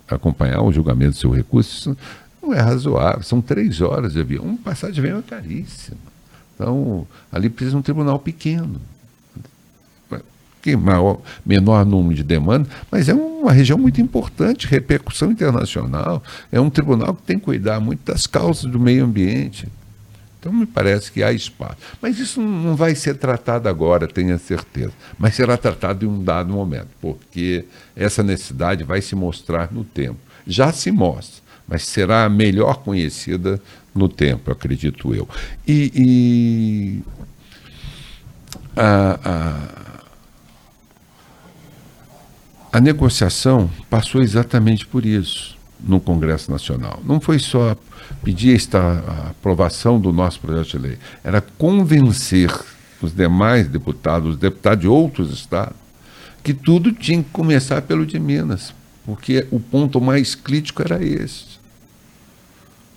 acompanhar 0.09 0.63
o 0.63 0.73
julgamento 0.73 1.13
do 1.13 1.19
seu 1.19 1.31
recurso. 1.31 1.73
Isso 1.73 1.99
não 2.43 2.53
é 2.53 2.61
razoável. 2.61 3.23
São 3.23 3.41
três 3.41 3.81
horas 3.81 4.15
de 4.15 4.21
avião. 4.21 4.45
Um 4.45 4.57
passagem 4.57 4.95
de 4.95 5.01
avião 5.01 5.19
é 5.19 5.23
caríssimo. 5.23 5.99
Então, 6.55 7.07
ali 7.31 7.49
precisa 7.49 7.73
de 7.73 7.77
um 7.79 7.83
tribunal 7.83 8.19
pequeno. 8.19 8.81
Que 10.61 10.77
maior, 10.77 11.21
menor 11.45 11.85
número 11.85 12.15
de 12.15 12.23
demanda, 12.23 12.69
mas 12.89 13.09
é 13.09 13.15
uma 13.15 13.51
região 13.51 13.77
muito 13.77 14.01
importante, 14.01 14.69
repercussão 14.69 15.33
internacional. 15.33 16.23
É 16.53 16.61
um 16.61 16.71
tribunal 16.71 17.15
que 17.15 17.23
tem 17.23 17.37
que 17.37 17.45
cuidar 17.45 17.81
muito 17.81 18.05
das 18.05 18.29
causas 18.29 18.71
do 18.71 18.79
meio 18.79 19.05
ambiente. 19.05 19.67
Então, 20.39 20.53
me 20.53 20.65
parece 20.67 21.11
que 21.11 21.23
há 21.23 21.33
espaço. 21.33 21.77
Mas 22.01 22.19
isso 22.19 22.41
não 22.41 22.77
vai 22.77 22.95
ser 22.95 23.17
tratado 23.17 23.69
agora, 23.69 24.07
tenha 24.07 24.39
certeza. 24.39 24.93
Mas 25.19 25.35
será 25.35 25.57
tratado 25.57 26.05
em 26.05 26.09
um 26.09 26.23
dado 26.23 26.53
momento, 26.53 26.89
porque 27.01 27.65
essa 27.97 28.23
necessidade 28.23 28.85
vai 28.85 29.01
se 29.01 29.17
mostrar 29.17 29.73
no 29.73 29.83
tempo. 29.85 30.19
Já 30.47 30.73
se 30.73 30.93
mostra 30.93 31.42
mas 31.73 31.85
será 31.87 32.29
melhor 32.29 32.83
conhecida 32.83 33.59
no 33.95 34.07
tempo, 34.07 34.53
acredito 34.53 35.15
eu. 35.15 35.27
E, 35.67 35.91
e 35.95 37.03
a, 38.77 39.19
a, 42.71 42.77
a 42.77 42.81
negociação 42.81 43.71
passou 43.89 44.21
exatamente 44.21 44.87
por 44.87 45.07
isso 45.07 45.57
no 45.81 45.99
Congresso 45.99 46.51
Nacional. 46.51 47.01
Não 47.07 47.19
foi 47.19 47.39
só 47.39 47.75
pedir 48.23 48.55
esta 48.55 48.79
a 48.79 49.31
aprovação 49.31 49.99
do 49.99 50.13
nosso 50.13 50.41
projeto 50.41 50.73
de 50.73 50.79
lei, 50.79 50.99
era 51.25 51.41
convencer 51.41 52.53
os 53.01 53.15
demais 53.15 53.67
deputados, 53.67 54.33
os 54.33 54.37
deputados 54.37 54.83
de 54.83 54.89
outros 54.89 55.33
estados, 55.33 55.77
que 56.45 56.53
tudo 56.53 56.93
tinha 56.93 57.23
que 57.23 57.31
começar 57.31 57.81
pelo 57.81 58.05
de 58.05 58.21
Minas, 58.21 58.75
porque 59.07 59.47
o 59.51 59.59
ponto 59.59 60.03
mais 60.03 60.35
crítico 60.35 60.83
era 60.83 61.03
esse. 61.03 61.52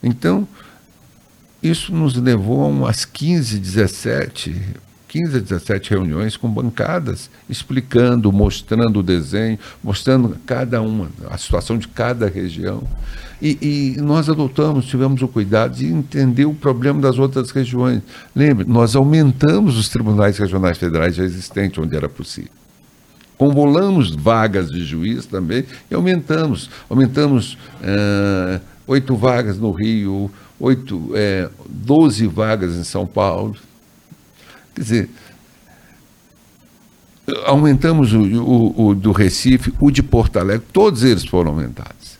Então, 0.05 0.47
isso 1.61 1.93
nos 1.93 2.15
levou 2.15 2.61
a 2.63 2.67
umas 2.67 3.03
15, 3.03 3.59
17 3.59 4.85
15 5.15 5.37
a 5.37 5.39
17 5.39 5.91
reuniões 5.91 6.35
com 6.35 6.49
bancadas, 6.49 7.29
explicando, 7.49 8.33
mostrando 8.33 8.99
o 8.99 9.03
desenho, 9.03 9.57
mostrando 9.81 10.35
cada 10.45 10.81
uma, 10.81 11.07
a 11.29 11.37
situação 11.37 11.77
de 11.77 11.87
cada 11.87 12.27
região. 12.27 12.83
E, 13.41 13.95
e, 13.97 14.01
nós 14.01 14.29
adotamos, 14.29 14.85
tivemos 14.85 15.21
o 15.21 15.27
cuidado 15.29 15.75
de 15.75 15.85
entender 15.85 16.43
o 16.43 16.53
problema 16.53 16.99
das 16.99 17.17
outras 17.17 17.51
regiões. 17.51 18.01
Lembre, 18.35 18.65
nós 18.67 18.93
aumentamos 18.93 19.77
os 19.77 19.87
tribunais 19.87 20.37
regionais 20.37 20.77
federais 20.77 21.15
já 21.15 21.23
existentes, 21.23 21.81
onde 21.81 21.95
era 21.95 22.09
possível. 22.09 22.51
Convolamos 23.37 24.13
vagas 24.13 24.69
de 24.69 24.83
juiz 24.83 25.25
também 25.25 25.63
e 25.89 25.95
aumentamos. 25.95 26.69
Aumentamos 26.89 27.57
uh, 27.79 28.59
oito 28.87 29.15
vagas 29.15 29.57
no 29.57 29.71
Rio, 29.71 30.31
oito, 30.59 31.11
é, 31.13 31.49
doze 31.67 32.27
vagas 32.27 32.75
em 32.75 32.83
São 32.83 33.05
Paulo. 33.05 33.55
Quer 34.73 34.81
dizer, 34.81 35.09
aumentamos 37.45 38.13
o, 38.13 38.21
o, 38.21 38.87
o, 38.87 38.95
do 38.95 39.11
Recife, 39.11 39.73
o 39.79 39.89
de 39.89 40.03
Porto 40.03 40.37
Alegre, 40.37 40.65
todos 40.71 41.03
eles 41.03 41.25
foram 41.25 41.51
aumentados. 41.51 42.17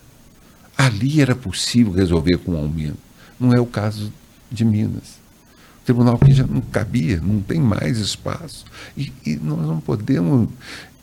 Ali 0.78 1.22
era 1.22 1.36
possível 1.36 1.94
resolver 1.94 2.38
com 2.38 2.54
um 2.54 2.58
aumento. 2.58 2.98
Não 3.40 3.52
é 3.54 3.60
o 3.60 3.66
caso 3.66 4.12
de 4.52 4.66
Minas. 4.66 5.20
O 5.82 5.86
tribunal 5.86 6.18
que 6.18 6.34
já 6.34 6.46
não 6.46 6.62
cabia, 6.62 7.22
não 7.22 7.42
tem 7.42 7.60
mais 7.60 7.98
espaço. 7.98 8.66
E, 8.98 9.12
e 9.26 9.36
nós 9.36 9.62
não 9.62 9.80
podemos 9.80 10.50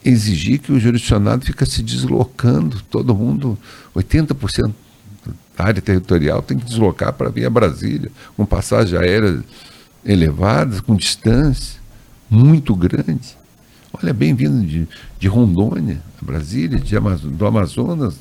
exigir 0.05 0.59
que 0.59 0.73
o 0.73 0.81
jurisdicionado 0.81 1.45
fique 1.45 1.65
se 1.65 1.83
deslocando, 1.83 2.83
todo 2.91 3.15
mundo, 3.15 3.57
80% 3.95 4.73
da 5.57 5.65
área 5.65 5.83
territorial 5.83 6.43
tem 6.43 6.59
que 6.59 6.65
deslocar 6.65 7.13
para 7.13 7.29
vir 7.29 7.47
a 7.47 7.51
Brasília, 7.51 8.11
com 8.37 8.45
passagem 8.45 8.99
aérea 8.99 9.43
elevadas, 10.05 10.81
com 10.81 10.97
distância 10.97 11.81
muito 12.29 12.75
grande. 12.75 13.37
Olha, 13.93 14.13
bem 14.13 14.35
vindo 14.35 14.67
de, 14.67 14.89
de 15.19 15.29
Rondônia 15.29 16.01
a 16.21 16.25
Brasília, 16.25 16.79
de 16.79 16.97
do 17.29 17.47
Amazonas 17.47 18.17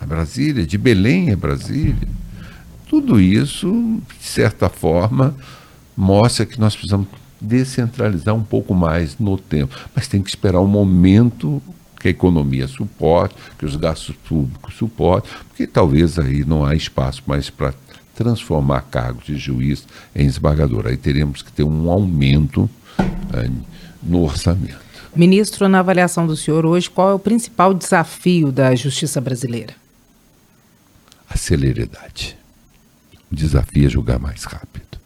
a 0.00 0.04
Brasília, 0.04 0.66
de 0.66 0.76
Belém 0.76 1.32
a 1.32 1.36
Brasília. 1.36 2.08
Tudo 2.88 3.20
isso, 3.20 4.00
de 4.20 4.26
certa 4.26 4.68
forma, 4.68 5.34
mostra 5.96 6.44
que 6.44 6.60
nós 6.60 6.74
precisamos 6.74 7.06
descentralizar 7.40 8.34
um 8.34 8.42
pouco 8.42 8.74
mais 8.74 9.18
no 9.18 9.38
tempo. 9.38 9.74
Mas 9.94 10.08
tem 10.08 10.22
que 10.22 10.28
esperar 10.28 10.60
o 10.60 10.66
momento 10.66 11.62
que 12.04 12.08
a 12.08 12.10
economia 12.10 12.68
suporte, 12.68 13.34
que 13.58 13.64
os 13.64 13.76
gastos 13.76 14.14
públicos 14.28 14.74
suportem, 14.74 15.30
porque 15.48 15.66
talvez 15.66 16.18
aí 16.18 16.44
não 16.44 16.62
há 16.62 16.74
espaço 16.74 17.22
mais 17.26 17.48
para 17.48 17.72
transformar 18.14 18.82
cargos 18.82 19.24
de 19.24 19.38
juiz 19.38 19.86
em 20.14 20.26
esmagador. 20.26 20.86
Aí 20.86 20.98
teremos 20.98 21.40
que 21.40 21.50
ter 21.50 21.64
um 21.64 21.90
aumento 21.90 22.68
é, 23.32 23.50
no 24.02 24.22
orçamento. 24.22 24.84
Ministro, 25.16 25.66
na 25.66 25.78
avaliação 25.78 26.26
do 26.26 26.36
senhor 26.36 26.66
hoje, 26.66 26.90
qual 26.90 27.10
é 27.10 27.14
o 27.14 27.18
principal 27.18 27.72
desafio 27.72 28.52
da 28.52 28.74
justiça 28.74 29.18
brasileira? 29.18 29.72
A 31.26 31.38
celeridade. 31.38 32.36
O 33.32 33.34
desafio 33.34 33.86
é 33.86 33.88
julgar 33.88 34.18
mais 34.18 34.44
rápido. 34.44 34.98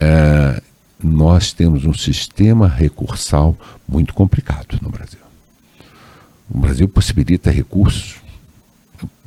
É, 0.00 0.62
nós 1.04 1.52
temos 1.52 1.84
um 1.84 1.92
sistema 1.92 2.66
recursal 2.66 3.54
muito 3.86 4.14
complicado 4.14 4.78
no 4.80 4.88
Brasil. 4.88 5.20
O 6.50 6.58
Brasil 6.58 6.88
possibilita 6.88 7.50
recursos, 7.50 8.16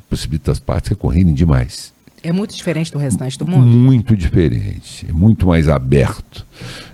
possibilita 0.10 0.52
as 0.52 0.60
partes 0.60 0.90
recorrerem 0.90 1.34
demais. 1.34 1.94
É 2.26 2.32
muito 2.32 2.56
diferente 2.56 2.92
do 2.92 2.98
restante 2.98 3.38
do 3.38 3.46
mundo? 3.46 3.68
Muito 3.68 4.18
diferente, 4.18 5.06
é 5.08 5.14
muito 5.14 5.46
mais 5.46 5.70
aberto. 5.70 6.44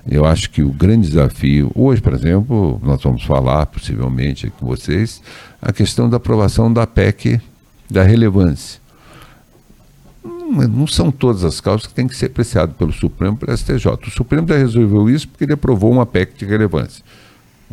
Eu 0.06 0.26
acho 0.26 0.50
que 0.50 0.62
o 0.62 0.70
grande 0.70 1.08
desafio, 1.08 1.72
hoje, 1.74 2.02
por 2.02 2.14
exemplo, 2.14 2.82
nós 2.84 3.02
vamos 3.02 3.24
falar 3.24 3.66
possivelmente 3.68 4.50
com 4.60 4.66
vocês, 4.66 5.22
a 5.62 5.72
questão 5.72 6.10
da 6.10 6.18
aprovação 6.18 6.72
da 6.72 6.86
PEC 6.86 7.40
da 7.90 8.04
relevância. 8.04 8.82
Não 10.24 10.86
são 10.86 11.12
todas 11.12 11.46
as 11.46 11.62
causas 11.62 11.88
que 11.88 11.94
têm 11.94 12.10
que 12.10 12.16
ser 12.16 12.26
apreciadas 12.26 12.76
pelo 12.76 12.92
Supremo 12.92 13.38
e 13.38 13.46
pelo 13.46 13.58
STJ. 13.58 13.88
O 14.08 14.12
Supremo 14.12 14.46
já 14.46 14.58
resolveu 14.58 15.10
isso 15.10 15.30
porque 15.30 15.46
ele 15.46 15.54
aprovou 15.54 15.94
uma 15.94 16.06
PEC 16.06 16.40
de 16.40 16.46
relevância. 16.46 17.02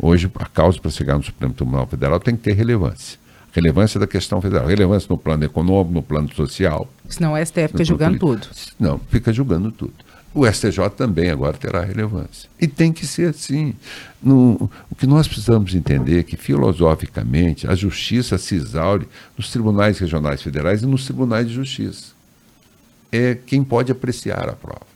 Hoje, 0.01 0.31
a 0.35 0.45
causa 0.45 0.79
para 0.79 0.89
chegar 0.89 1.17
no 1.17 1.23
Supremo 1.23 1.53
Tribunal 1.53 1.85
Federal 1.87 2.19
tem 2.19 2.35
que 2.35 2.43
ter 2.43 2.53
relevância 2.53 3.19
relevância 3.51 3.99
da 3.99 4.07
questão 4.07 4.41
federal, 4.41 4.67
relevância 4.67 5.07
no 5.09 5.17
plano 5.17 5.43
econômico, 5.43 5.93
no 5.93 6.03
plano 6.03 6.33
social. 6.33 6.87
Senão 7.07 7.33
o 7.33 7.45
STF 7.45 7.69
fica 7.69 7.83
julgando 7.83 8.19
tudo. 8.19 8.47
Não, 8.79 8.99
fica 9.09 9.33
julgando 9.33 9.71
tudo. 9.71 9.93
O 10.33 10.45
STJ 10.45 10.91
também 10.95 11.31
agora 11.31 11.57
terá 11.57 11.83
relevância. 11.83 12.47
E 12.59 12.67
tem 12.67 12.93
que 12.93 13.05
ser 13.07 13.29
assim. 13.29 13.73
No, 14.21 14.69
o 14.89 14.95
que 14.95 15.07
nós 15.07 15.27
precisamos 15.27 15.73
entender 15.73 16.19
é 16.19 16.23
que, 16.23 16.37
filosoficamente, 16.37 17.67
a 17.67 17.73
justiça 17.73 18.37
se 18.37 18.53
exaure 18.53 19.07
nos 19.35 19.49
tribunais 19.49 19.97
regionais 19.97 20.41
federais 20.41 20.83
e 20.83 20.85
nos 20.85 21.05
tribunais 21.05 21.47
de 21.47 21.53
justiça. 21.53 22.13
É 23.11 23.35
quem 23.43 23.63
pode 23.63 23.91
apreciar 23.91 24.47
a 24.47 24.53
prova. 24.53 24.87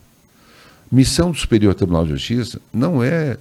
Missão 0.92 1.32
do 1.32 1.38
Superior 1.38 1.74
Tribunal 1.74 2.04
de 2.04 2.12
Justiça 2.12 2.62
não 2.72 3.04
é 3.04 3.38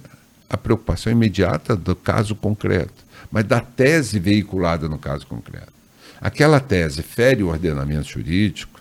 a 0.53 0.57
preocupação 0.57 1.11
imediata 1.11 1.75
do 1.75 1.95
caso 1.95 2.35
concreto 2.35 3.03
mas 3.33 3.45
da 3.45 3.59
tese 3.59 4.19
veiculada 4.19 4.87
no 4.87 4.99
caso 4.99 5.25
concreto. 5.25 5.73
Aquela 6.21 6.59
tese 6.59 7.01
fere 7.01 7.41
o 7.41 7.47
ordenamento 7.47 8.07
jurídico, 8.07 8.79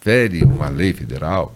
fere 0.00 0.42
uma 0.42 0.70
lei 0.70 0.94
federal, 0.94 1.54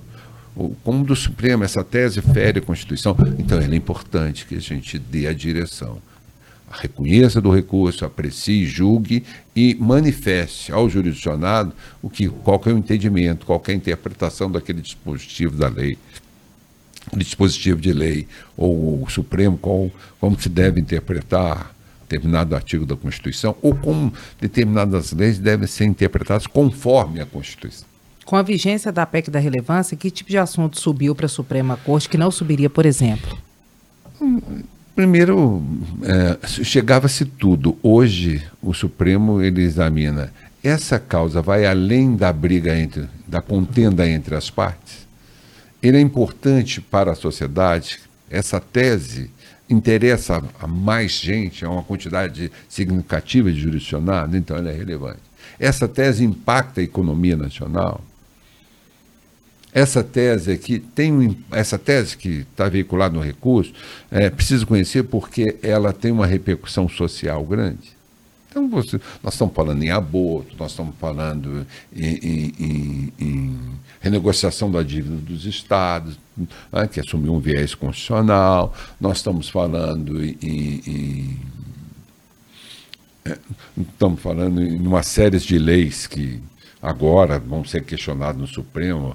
como 0.84 1.04
do 1.04 1.16
Supremo, 1.16 1.64
essa 1.64 1.82
tese 1.82 2.20
fere 2.20 2.58
a 2.58 2.62
Constituição, 2.62 3.16
então 3.38 3.58
é 3.58 3.74
importante 3.74 4.44
que 4.44 4.56
a 4.56 4.60
gente 4.60 4.98
dê 4.98 5.26
a 5.26 5.32
direção. 5.32 6.02
Reconheça 6.70 7.40
do 7.40 7.50
recurso, 7.50 8.04
aprecie, 8.04 8.66
julgue 8.66 9.24
e 9.56 9.74
manifeste 9.76 10.70
ao 10.70 10.86
jurisdicionado 10.90 11.72
o 12.02 12.10
que, 12.10 12.28
qual 12.28 12.60
é 12.66 12.68
o 12.68 12.76
entendimento, 12.76 13.46
qual 13.46 13.62
é 13.66 13.72
a 13.72 13.74
interpretação 13.74 14.50
daquele 14.50 14.82
dispositivo 14.82 15.56
da 15.56 15.68
lei, 15.68 15.96
dispositivo 17.16 17.80
de 17.80 17.92
lei, 17.92 18.28
ou 18.56 19.02
o 19.02 19.10
Supremo, 19.10 19.56
qual, 19.56 19.90
como 20.20 20.40
se 20.40 20.48
deve 20.48 20.80
interpretar 20.80 21.74
determinado 22.08 22.54
artigo 22.54 22.86
da 22.86 22.96
Constituição 22.96 23.54
ou 23.60 23.74
como 23.74 24.12
determinadas 24.40 25.12
leis 25.12 25.38
devem 25.38 25.66
ser 25.66 25.84
interpretadas 25.84 26.46
conforme 26.46 27.20
a 27.20 27.26
Constituição. 27.26 27.86
Com 28.24 28.36
a 28.36 28.42
vigência 28.42 28.90
da 28.90 29.04
PEC 29.04 29.30
da 29.30 29.38
relevância, 29.38 29.96
que 29.96 30.10
tipo 30.10 30.30
de 30.30 30.38
assunto 30.38 30.80
subiu 30.80 31.14
para 31.14 31.26
a 31.26 31.28
Suprema 31.28 31.76
Corte 31.76 32.08
que 32.08 32.16
não 32.16 32.30
subiria, 32.30 32.70
por 32.70 32.86
exemplo? 32.86 33.38
Primeiro, 34.94 35.62
é, 36.02 36.46
chegava-se 36.46 37.24
tudo. 37.24 37.78
Hoje, 37.82 38.42
o 38.62 38.74
Supremo 38.74 39.40
ele 39.40 39.62
examina 39.62 40.32
essa 40.62 40.98
causa 40.98 41.40
vai 41.40 41.64
além 41.64 42.16
da 42.16 42.32
briga 42.32 42.76
entre, 42.76 43.08
da 43.26 43.40
contenda 43.40 44.08
entre 44.08 44.34
as 44.34 44.50
partes. 44.50 45.07
Ele 45.82 45.96
é 45.96 46.00
importante 46.00 46.80
para 46.80 47.12
a 47.12 47.14
sociedade. 47.14 48.00
Essa 48.30 48.60
tese 48.60 49.30
interessa 49.68 50.42
a 50.60 50.66
mais 50.66 51.12
gente, 51.12 51.64
a 51.64 51.70
uma 51.70 51.82
quantidade 51.82 52.50
significativa 52.68 53.52
de 53.52 53.60
jurisdicionado, 53.60 54.36
então 54.36 54.56
ela 54.56 54.70
é 54.70 54.74
relevante. 54.74 55.20
Essa 55.58 55.86
tese 55.86 56.24
impacta 56.24 56.80
a 56.80 56.84
economia 56.84 57.36
nacional. 57.36 58.02
Essa 59.72 60.02
tese 60.02 60.50
aqui 60.50 60.78
tem 60.78 61.12
um, 61.12 61.36
essa 61.52 61.78
tese 61.78 62.16
que 62.16 62.46
está 62.50 62.68
veiculada 62.68 63.14
no 63.14 63.22
recurso, 63.22 63.72
é 64.10 64.30
preciso 64.30 64.66
conhecer 64.66 65.04
porque 65.04 65.58
ela 65.62 65.92
tem 65.92 66.10
uma 66.10 66.26
repercussão 66.26 66.88
social 66.88 67.44
grande. 67.44 67.97
Então, 68.50 68.68
você, 68.68 68.98
nós 69.22 69.34
estamos 69.34 69.54
falando 69.54 69.82
em 69.82 69.90
aborto, 69.90 70.56
nós 70.58 70.70
estamos 70.70 70.94
falando 70.98 71.66
em, 71.94 72.54
em, 72.58 73.12
em, 73.18 73.58
renegociação 74.00 74.70
da 74.70 74.82
dívida 74.82 75.16
dos 75.16 75.44
estados, 75.44 76.18
né, 76.72 76.86
que 76.90 76.98
assumiu 76.98 77.34
um 77.34 77.40
viés 77.40 77.74
constitucional, 77.74 78.74
nós 78.98 79.18
estamos 79.18 79.50
falando 79.50 80.24
em, 80.24 81.38
é, 83.24 83.38
estamos 83.78 84.20
falando 84.20 84.62
em 84.62 84.86
uma 84.86 85.02
série 85.02 85.38
de 85.38 85.58
leis 85.58 86.06
que 86.06 86.40
agora 86.80 87.38
vão 87.38 87.64
ser 87.64 87.84
questionados 87.84 88.40
no 88.40 88.46
Supremo, 88.46 89.14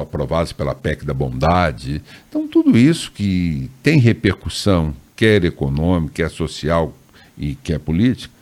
aprovados 0.00 0.52
pela 0.52 0.74
PEC 0.74 1.04
da 1.04 1.12
bondade. 1.12 2.00
Então, 2.28 2.46
tudo 2.46 2.78
isso 2.78 3.10
que 3.10 3.68
tem 3.82 3.98
repercussão, 3.98 4.94
quer 5.16 5.44
econômica, 5.44 6.14
quer 6.14 6.30
social 6.30 6.94
e 7.36 7.54
quer 7.56 7.78
política, 7.78 8.32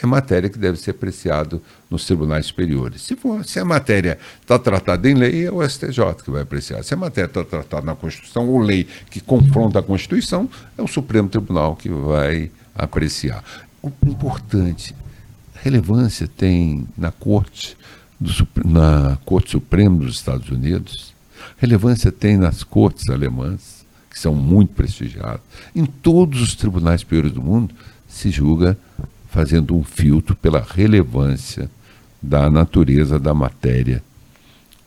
é 0.00 0.06
matéria 0.06 0.48
que 0.48 0.58
deve 0.58 0.78
ser 0.78 0.92
apreciado 0.92 1.60
nos 1.90 2.06
tribunais 2.06 2.46
superiores. 2.46 3.02
Se, 3.02 3.16
for, 3.16 3.44
se 3.44 3.58
a 3.58 3.64
matéria 3.64 4.18
está 4.40 4.58
tratada 4.58 5.10
em 5.10 5.14
lei, 5.14 5.46
é 5.46 5.52
o 5.52 5.66
STJ 5.66 6.22
que 6.24 6.30
vai 6.30 6.42
apreciar. 6.42 6.82
Se 6.82 6.94
a 6.94 6.96
matéria 6.96 7.28
está 7.28 7.44
tratada 7.44 7.84
na 7.84 7.94
Constituição 7.94 8.48
ou 8.48 8.58
lei 8.58 8.86
que 9.10 9.20
confronta 9.20 9.80
a 9.80 9.82
Constituição, 9.82 10.48
é 10.78 10.82
o 10.82 10.86
Supremo 10.86 11.28
Tribunal 11.28 11.76
que 11.76 11.88
vai 11.88 12.50
apreciar. 12.74 13.44
O 13.82 13.92
importante, 14.06 14.94
relevância 15.54 16.26
tem 16.26 16.86
na 16.96 17.10
Corte, 17.10 17.76
do, 18.18 18.48
na 18.64 19.18
Corte 19.24 19.50
Suprema 19.50 19.98
dos 19.98 20.14
Estados 20.14 20.48
Unidos, 20.48 21.12
relevância 21.58 22.10
tem 22.10 22.36
nas 22.36 22.62
cortes 22.62 23.10
alemãs, 23.10 23.84
que 24.08 24.18
são 24.18 24.34
muito 24.34 24.74
prestigiadas. 24.74 25.40
Em 25.74 25.84
todos 25.84 26.40
os 26.40 26.54
tribunais 26.54 27.00
superiores 27.00 27.32
do 27.32 27.42
mundo 27.42 27.74
se 28.12 28.30
julga 28.30 28.76
fazendo 29.30 29.74
um 29.74 29.82
filtro 29.82 30.36
pela 30.36 30.60
relevância 30.60 31.70
da 32.20 32.50
natureza 32.50 33.18
da 33.18 33.32
matéria 33.32 34.02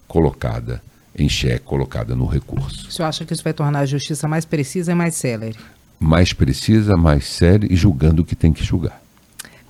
colocada 0.07 0.81
em 1.17 1.27
xeque, 1.27 1.65
colocada 1.65 2.15
no 2.15 2.25
recurso. 2.25 2.87
O 2.87 2.91
senhor 2.91 3.07
acha 3.07 3.25
que 3.25 3.33
isso 3.33 3.43
vai 3.43 3.53
tornar 3.53 3.79
a 3.79 3.85
justiça 3.85 4.27
mais 4.27 4.45
precisa 4.45 4.91
e 4.91 4.95
mais 4.95 5.15
célere? 5.15 5.57
Mais 5.99 6.33
precisa, 6.33 6.95
mais 6.95 7.25
séria 7.25 7.67
e 7.71 7.75
julgando 7.75 8.21
o 8.21 8.25
que 8.25 8.35
tem 8.35 8.53
que 8.53 8.63
julgar. 8.63 9.01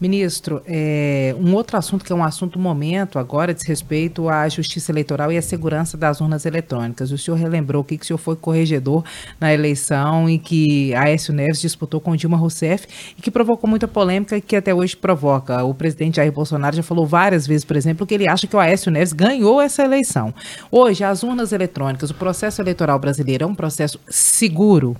Ministro, 0.08 0.62
é, 0.68 1.36
um 1.40 1.56
outro 1.56 1.78
assunto 1.78 2.06
que 2.06 2.14
é 2.14 2.16
um 2.16 2.24
assunto 2.24 2.60
momento 2.60 3.18
agora 3.18 3.56
diz 3.56 3.68
respeito 3.68 4.30
à 4.30 4.48
justiça 4.48 4.92
eleitoral 4.92 5.32
e 5.32 5.38
à 5.38 5.42
segurança 5.42 5.98
das 5.98 6.22
urnas 6.22 6.46
eletrônicas. 6.46 7.12
O 7.12 7.18
senhor 7.18 7.38
relembrou 7.38 7.84
que, 7.84 7.98
que 7.98 8.04
o 8.04 8.06
senhor 8.06 8.20
foi 8.20 8.36
corregedor 8.36 9.04
na 9.40 9.52
eleição 9.52 10.30
em 10.30 10.38
que 10.38 10.94
Aécio 10.94 11.34
Neves 11.34 11.60
disputou 11.60 12.00
com 12.00 12.16
Dilma 12.16 12.38
Rousseff 12.38 12.88
e 13.18 13.22
que 13.22 13.32
provocou 13.32 13.68
muita 13.68 13.88
polêmica 13.88 14.38
e 14.38 14.42
que 14.42 14.56
até 14.56 14.76
hoje 14.76 14.96
provoca. 14.96 15.64
O 15.64 15.74
presidente 15.74 16.18
Jair 16.18 16.32
Bolsonaro 16.32 16.76
já 16.76 16.84
falou 16.84 17.08
várias 17.08 17.48
vezes, 17.48 17.66
por 17.66 17.76
exemplo, 17.76 18.06
que 18.06 18.14
ele 18.14 18.28
acha 18.28 18.46
que 18.46 18.56
o 18.56 18.60
Aécio 18.60 18.92
Neves 18.92 19.12
ganhou 19.12 19.60
essa 19.60 19.84
eleição. 19.84 20.32
Hoje, 20.72 21.04
as 21.04 21.24
urnas 21.24 21.52
eletrônicas, 21.52 22.12
o 22.12 22.14
processo 22.14 22.62
eleitoral 22.62 23.00
brasileiro 23.00 23.44
é 23.44 23.48
um 23.48 23.56
processo 23.56 24.00
seguro? 24.08 24.96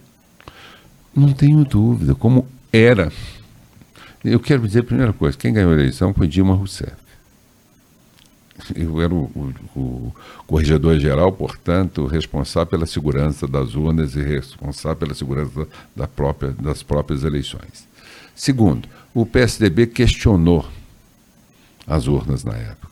Não 1.16 1.32
tenho 1.32 1.64
dúvida, 1.64 2.16
como 2.16 2.48
era 2.74 3.12
eu 4.26 4.40
quero 4.40 4.66
dizer 4.66 4.80
a 4.80 4.84
primeira 4.84 5.14
coisa: 5.14 5.38
quem 5.38 5.54
ganhou 5.54 5.72
a 5.72 5.76
eleição 5.76 6.14
foi 6.14 6.28
Dilma 6.28 6.56
Rousseff. 6.56 7.06
Eu 8.74 9.02
era 9.02 9.14
o, 9.14 9.24
o, 9.36 9.54
o 9.76 10.16
corregedor-geral, 10.48 11.32
portanto, 11.32 12.06
responsável 12.06 12.68
pela 12.68 12.86
segurança 12.86 13.48
das 13.48 13.76
urnas 13.76 14.16
e 14.16 14.22
responsável 14.24 14.96
pela 14.96 15.14
segurança 15.14 15.68
da 15.96 16.08
própria, 16.08 16.52
das 16.52 16.82
próprias 16.82 17.24
eleições. 17.24 17.88
Segundo, 18.34 18.88
o 19.14 19.26
PSDB 19.26 19.88
questionou 19.88 20.66
as 21.86 22.08
urnas 22.08 22.44
na 22.44 22.54
época. 22.54 22.92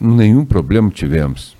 Nenhum 0.00 0.44
problema 0.44 0.90
tivemos. 0.90 1.56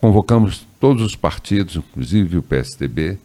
Convocamos 0.00 0.66
todos 0.80 1.02
os 1.02 1.14
partidos, 1.14 1.76
inclusive 1.76 2.38
o 2.38 2.42
PSDB, 2.42 3.18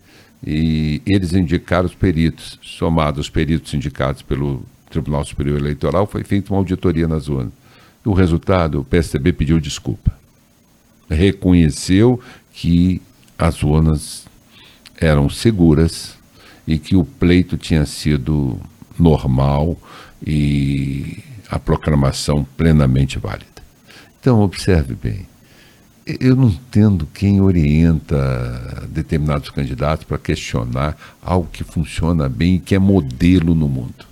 e 0.46 1.02
eles 1.06 1.34
indicaram 1.34 1.86
os 1.86 1.94
peritos, 1.94 2.58
somados 2.62 3.22
os 3.22 3.30
peritos 3.30 3.74
indicados 3.74 4.22
pelo 4.22 4.64
Tribunal 4.90 5.24
Superior 5.24 5.60
Eleitoral, 5.60 6.08
foi 6.08 6.24
feita 6.24 6.52
uma 6.52 6.60
auditoria 6.60 7.08
nas 7.08 7.28
urnas. 7.28 7.54
O 8.04 8.14
resultado, 8.14 8.80
o 8.80 8.84
PSDB 8.84 9.32
pediu 9.34 9.60
desculpa. 9.60 10.12
Reconheceu 11.10 12.20
que 12.52 13.02
as 13.38 13.64
urnas 13.64 14.26
eram 14.98 15.30
seguras 15.30 16.16
e 16.68 16.80
que 16.80 16.96
o 16.96 17.04
pleito 17.04 17.58
tinha 17.58 17.86
sido 17.86 18.60
normal 18.98 19.78
e 20.26 21.24
a 21.50 21.60
proclamação 21.60 22.44
plenamente 22.56 23.20
válida. 23.20 23.46
Então, 24.20 24.42
observe 24.42 24.96
bem, 24.96 25.28
eu 26.06 26.36
não 26.36 26.48
entendo 26.48 27.08
quem 27.14 27.42
orienta 27.42 28.88
determinados 28.90 29.50
candidatos 29.50 30.06
para 30.06 30.18
questionar 30.18 30.98
algo 31.22 31.48
que 31.52 31.64
funciona 31.64 32.28
bem 32.28 32.56
e 32.56 32.60
que 32.60 32.74
é 32.74 32.80
modelo 32.80 33.54
no 33.54 33.70
mundo. 33.70 34.06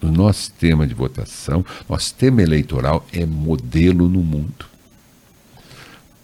O 0.00 0.06
nosso 0.06 0.40
sistema 0.40 0.86
de 0.86 0.94
votação, 0.94 1.64
nosso 1.88 2.04
sistema 2.04 2.42
eleitoral 2.42 3.04
é 3.12 3.26
modelo 3.26 4.08
no 4.08 4.20
mundo. 4.20 4.66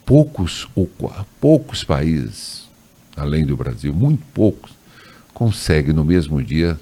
Poucos, 0.05 0.67
ou, 0.73 0.89
poucos 1.39 1.83
países, 1.83 2.67
além 3.15 3.45
do 3.45 3.57
Brasil, 3.57 3.93
muito 3.93 4.23
poucos, 4.33 4.71
conseguem 5.33 5.93
no 5.93 6.05
mesmo 6.05 6.41
dia 6.41 6.79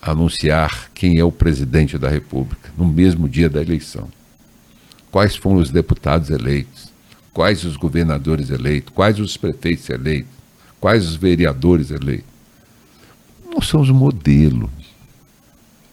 anunciar 0.00 0.90
quem 0.94 1.18
é 1.18 1.24
o 1.24 1.32
presidente 1.32 1.98
da 1.98 2.08
República, 2.08 2.70
no 2.78 2.86
mesmo 2.86 3.28
dia 3.28 3.50
da 3.50 3.60
eleição 3.60 4.08
quais 5.12 5.36
foram 5.36 5.58
os 5.58 5.70
deputados 5.70 6.30
eleitos, 6.30 6.90
quais 7.34 7.64
os 7.64 7.76
governadores 7.76 8.48
eleitos, 8.48 8.92
quais 8.94 9.20
os 9.20 9.36
prefeitos 9.36 9.88
eleitos, 9.90 10.32
quais 10.80 11.06
os 11.06 11.14
vereadores 11.14 11.90
eleitos. 11.90 12.32
Nós 13.54 13.66
somos 13.66 13.90
modelo. 13.90 14.70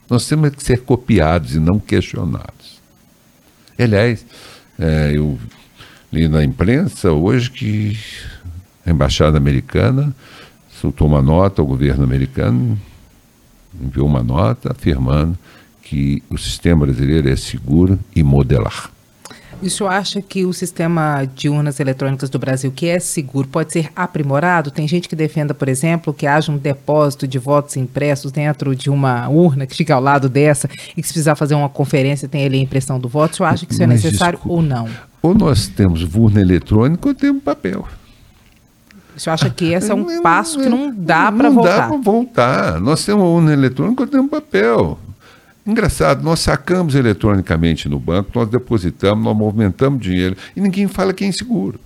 Nós 0.10 0.26
temos 0.26 0.50
que 0.52 0.64
ser 0.64 0.82
copiados 0.82 1.54
e 1.54 1.60
não 1.60 1.80
questionados. 1.80 2.80
Aliás, 3.78 4.26
é, 4.80 5.12
eu 5.14 5.38
li 6.12 6.28
na 6.30 6.44
imprensa 6.44 7.12
hoje 7.12 7.52
que 7.52 8.00
a 8.86 8.90
embaixada 8.90 9.38
americana 9.38 10.16
soltou 10.82 11.08
uma 11.08 11.22
nota, 11.22 11.62
o 11.62 11.66
governo 11.66 12.06
americano 12.06 12.80
enviou 13.80 14.08
uma 14.08 14.24
nota 14.24 14.72
afirmando 14.72 15.38
que 15.84 16.24
o 16.30 16.38
sistema 16.38 16.86
brasileiro 16.86 17.30
é 17.30 17.36
seguro 17.36 18.00
e 18.16 18.24
modelar. 18.24 18.90
E 19.62 19.68
o 19.68 19.70
senhor 19.70 19.90
acha 19.90 20.22
que 20.22 20.46
o 20.46 20.54
sistema 20.54 21.28
de 21.36 21.50
urnas 21.50 21.82
eletrônicas 21.82 22.30
do 22.30 22.40
Brasil, 22.40 22.72
que 22.72 22.88
é 22.88 22.98
seguro, 22.98 23.46
pode 23.46 23.74
ser 23.74 23.92
aprimorado? 23.94 24.72
Tem 24.72 24.88
gente 24.88 25.10
que 25.10 25.18
defenda, 25.18 25.54
por 25.54 25.68
exemplo, 25.68 26.14
que 26.14 26.26
haja 26.26 26.50
um 26.50 26.58
depósito 26.58 27.28
de 27.28 27.38
votos 27.38 27.76
impressos 27.76 28.32
dentro 28.32 28.74
de 28.74 28.90
uma 28.90 29.28
urna 29.28 29.68
que 29.68 29.76
fica 29.76 29.94
ao 29.94 30.02
lado 30.02 30.30
dessa 30.30 30.70
e 30.96 31.02
que 31.02 31.08
se 31.08 31.14
precisar 31.14 31.36
fazer 31.36 31.56
uma 31.56 31.68
conferência 31.68 32.30
tem 32.30 32.46
ali 32.46 32.58
a 32.58 32.62
impressão 32.62 32.98
do 32.98 33.10
voto. 33.10 33.34
O 33.34 33.36
senhor 33.36 33.50
acha 33.50 33.66
que 33.66 33.74
isso 33.74 33.84
é 33.84 33.88
Mas 33.88 34.02
necessário 34.02 34.38
desculpa, 34.38 34.62
ou 34.62 34.62
não? 34.62 34.88
Ou 35.22 35.34
nós 35.34 35.68
temos 35.68 36.04
urna 36.16 36.40
eletrônica 36.40 37.10
ou 37.10 37.14
temos 37.14 37.44
papel. 37.44 37.86
O 39.14 39.20
senhor 39.20 39.34
acha 39.34 39.50
que 39.50 39.74
esse 39.74 39.92
é 39.92 39.94
um 39.94 40.22
passo 40.22 40.58
que 40.58 40.70
não 40.70 40.90
dá 40.96 41.30
para 41.30 41.50
voltar? 41.50 41.70
Não 41.70 41.78
dá 41.78 41.88
para 41.88 41.98
voltar. 41.98 42.80
Nós 42.80 43.06
temos 43.06 43.26
urna 43.26 43.52
eletrônica 43.52 44.04
ou 44.04 44.08
temos 44.08 44.32
papel. 44.32 44.98
Engraçado, 45.70 46.24
nós 46.24 46.40
sacamos 46.40 46.96
eletronicamente 46.96 47.88
no 47.88 48.00
banco, 48.00 48.32
nós 48.34 48.50
depositamos, 48.50 49.24
nós 49.24 49.38
movimentamos 49.38 50.02
dinheiro 50.02 50.36
e 50.56 50.60
ninguém 50.60 50.88
fala 50.88 51.14
que 51.14 51.24
é 51.24 51.28
inseguro. 51.28 51.80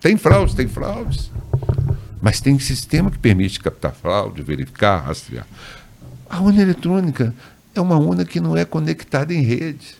Tem 0.00 0.16
fraudes, 0.16 0.52
tem 0.52 0.66
fraudes. 0.66 1.30
Mas 2.20 2.40
tem 2.40 2.58
sistema 2.58 3.08
que 3.08 3.16
permite 3.16 3.60
captar 3.60 3.94
fraude, 3.94 4.42
verificar, 4.42 4.98
rastrear. 4.98 5.46
A 6.28 6.40
urna 6.40 6.60
eletrônica 6.60 7.32
é 7.72 7.80
uma 7.80 7.96
urna 7.96 8.24
que 8.24 8.40
não 8.40 8.56
é 8.56 8.64
conectada 8.64 9.32
em 9.32 9.42
rede. 9.42 9.94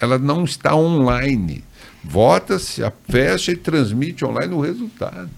Ela 0.00 0.18
não 0.18 0.42
está 0.42 0.74
online. 0.74 1.62
Vota-se, 2.02 2.82
fecha 3.08 3.52
e 3.52 3.56
transmite 3.56 4.24
online 4.24 4.52
o 4.52 4.60
resultado. 4.60 5.30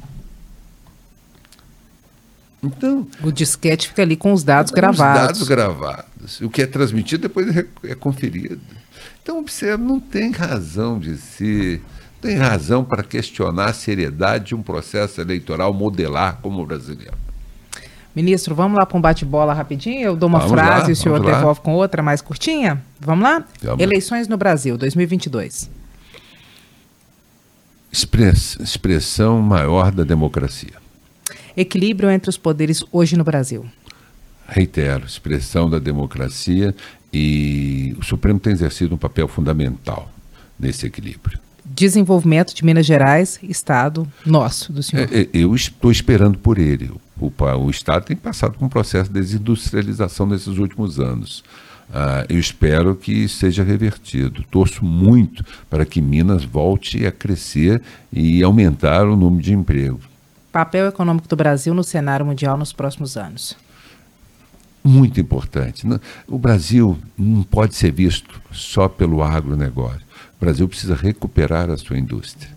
Então, 2.62 3.06
o 3.22 3.30
disquete 3.30 3.88
fica 3.88 4.02
ali 4.02 4.16
com 4.16 4.32
os 4.32 4.42
dados 4.42 4.72
gravados. 4.72 5.40
Os 5.40 5.46
dados 5.46 5.48
gravados. 5.48 6.40
O 6.40 6.50
que 6.50 6.62
é 6.62 6.66
transmitido 6.66 7.22
depois 7.22 7.56
é, 7.56 7.64
é 7.84 7.94
conferido. 7.94 8.60
Então, 9.22 9.38
observe, 9.38 9.82
não 9.82 10.00
tem 10.00 10.32
razão 10.32 10.98
de 10.98 11.16
ser, 11.16 11.80
tem 12.20 12.36
razão 12.36 12.84
para 12.84 13.02
questionar 13.02 13.66
a 13.66 13.72
seriedade 13.72 14.46
de 14.46 14.54
um 14.54 14.62
processo 14.62 15.20
eleitoral 15.20 15.72
modelar 15.72 16.40
como 16.42 16.62
o 16.62 16.66
brasileiro. 16.66 17.16
Ministro, 18.14 18.54
vamos 18.54 18.76
lá 18.76 18.84
para 18.84 18.98
um 18.98 19.00
bate-bola 19.00 19.54
rapidinho? 19.54 20.00
Eu 20.00 20.16
dou 20.16 20.28
uma 20.28 20.40
vamos 20.40 20.52
frase 20.52 20.82
lá, 20.82 20.88
e 20.88 20.92
o 20.92 20.96
senhor 20.96 21.20
devolve 21.20 21.60
com 21.60 21.74
outra 21.74 22.02
mais 22.02 22.20
curtinha? 22.20 22.82
Vamos 22.98 23.22
lá? 23.22 23.44
Vamos. 23.62 23.80
Eleições 23.80 24.26
no 24.26 24.36
Brasil, 24.36 24.76
2022. 24.76 25.70
Express, 27.92 28.58
expressão 28.60 29.40
maior 29.40 29.92
da 29.92 30.02
democracia 30.02 30.87
equilíbrio 31.60 32.10
entre 32.10 32.30
os 32.30 32.36
poderes 32.36 32.84
hoje 32.92 33.16
no 33.16 33.24
Brasil? 33.24 33.66
Reitero, 34.48 35.04
expressão 35.04 35.68
da 35.68 35.78
democracia 35.78 36.74
e 37.12 37.94
o 37.98 38.04
Supremo 38.04 38.38
tem 38.38 38.52
exercido 38.52 38.94
um 38.94 38.98
papel 38.98 39.28
fundamental 39.28 40.10
nesse 40.58 40.86
equilíbrio. 40.86 41.38
Desenvolvimento 41.64 42.54
de 42.54 42.64
Minas 42.64 42.86
Gerais, 42.86 43.38
Estado 43.42 44.10
nosso, 44.24 44.72
do 44.72 44.82
senhor. 44.82 45.08
É, 45.12 45.22
é 45.22 45.28
eu 45.34 45.54
estou 45.54 45.90
esperando 45.90 46.38
por 46.38 46.58
ele. 46.58 46.90
O, 47.20 47.30
o, 47.30 47.70
Estado 47.70 48.06
tem 48.06 48.16
passado 48.16 48.52
por 48.52 48.64
um 48.64 48.68
processo 48.68 49.12
de 49.12 49.20
desindustrialização 49.20 50.26
nesses 50.26 50.58
últimos 50.58 50.98
anos. 50.98 51.44
ah, 51.92 52.24
eu 52.28 52.38
espero 52.38 52.96
que 52.96 53.28
seja 53.28 53.62
revertido. 53.62 54.42
Torço 54.50 54.84
muito 54.84 55.44
para 55.68 55.84
que 55.84 56.00
Minas 56.00 56.44
volte 56.44 57.04
a 57.06 57.12
crescer 57.12 57.82
e 58.10 58.42
aumentar 58.42 59.06
o 59.06 59.14
número 59.14 59.42
de 59.42 59.52
empregos. 59.52 60.07
Papel 60.58 60.88
econômico 60.88 61.28
do 61.28 61.36
Brasil 61.36 61.72
no 61.72 61.84
cenário 61.84 62.26
mundial 62.26 62.56
nos 62.56 62.72
próximos 62.72 63.16
anos. 63.16 63.56
Muito 64.82 65.20
importante. 65.20 65.86
O 66.26 66.36
Brasil 66.36 66.98
não 67.16 67.44
pode 67.44 67.76
ser 67.76 67.92
visto 67.92 68.42
só 68.50 68.88
pelo 68.88 69.22
agronegócio. 69.22 70.02
O 70.36 70.44
Brasil 70.44 70.68
precisa 70.68 70.96
recuperar 70.96 71.70
a 71.70 71.76
sua 71.76 71.96
indústria. 71.96 72.50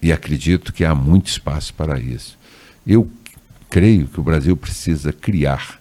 E 0.00 0.12
acredito 0.12 0.72
que 0.72 0.84
há 0.84 0.94
muito 0.94 1.26
espaço 1.26 1.74
para 1.74 1.98
isso. 1.98 2.38
Eu 2.86 3.10
creio 3.68 4.06
que 4.06 4.20
o 4.20 4.22
Brasil 4.22 4.56
precisa 4.56 5.12
criar 5.12 5.80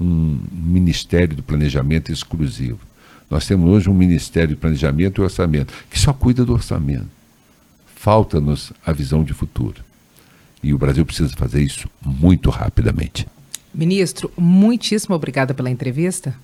um 0.00 0.38
Ministério 0.52 1.34
do 1.34 1.42
Planejamento 1.42 2.12
exclusivo. 2.12 2.78
Nós 3.28 3.44
temos 3.44 3.68
hoje 3.68 3.90
um 3.90 3.94
Ministério 3.94 4.50
de 4.50 4.60
Planejamento 4.60 5.20
e 5.20 5.24
Orçamento, 5.24 5.74
que 5.90 5.98
só 5.98 6.12
cuida 6.12 6.44
do 6.44 6.52
orçamento. 6.52 7.08
Falta-nos 7.96 8.72
a 8.86 8.92
visão 8.92 9.24
de 9.24 9.34
futuro. 9.34 9.82
E 10.62 10.72
o 10.72 10.78
Brasil 10.78 11.04
precisa 11.04 11.34
fazer 11.36 11.62
isso 11.62 11.88
muito 12.04 12.50
rapidamente. 12.50 13.26
Ministro, 13.74 14.30
muitíssimo 14.36 15.14
obrigada 15.14 15.54
pela 15.54 15.70
entrevista. 15.70 16.34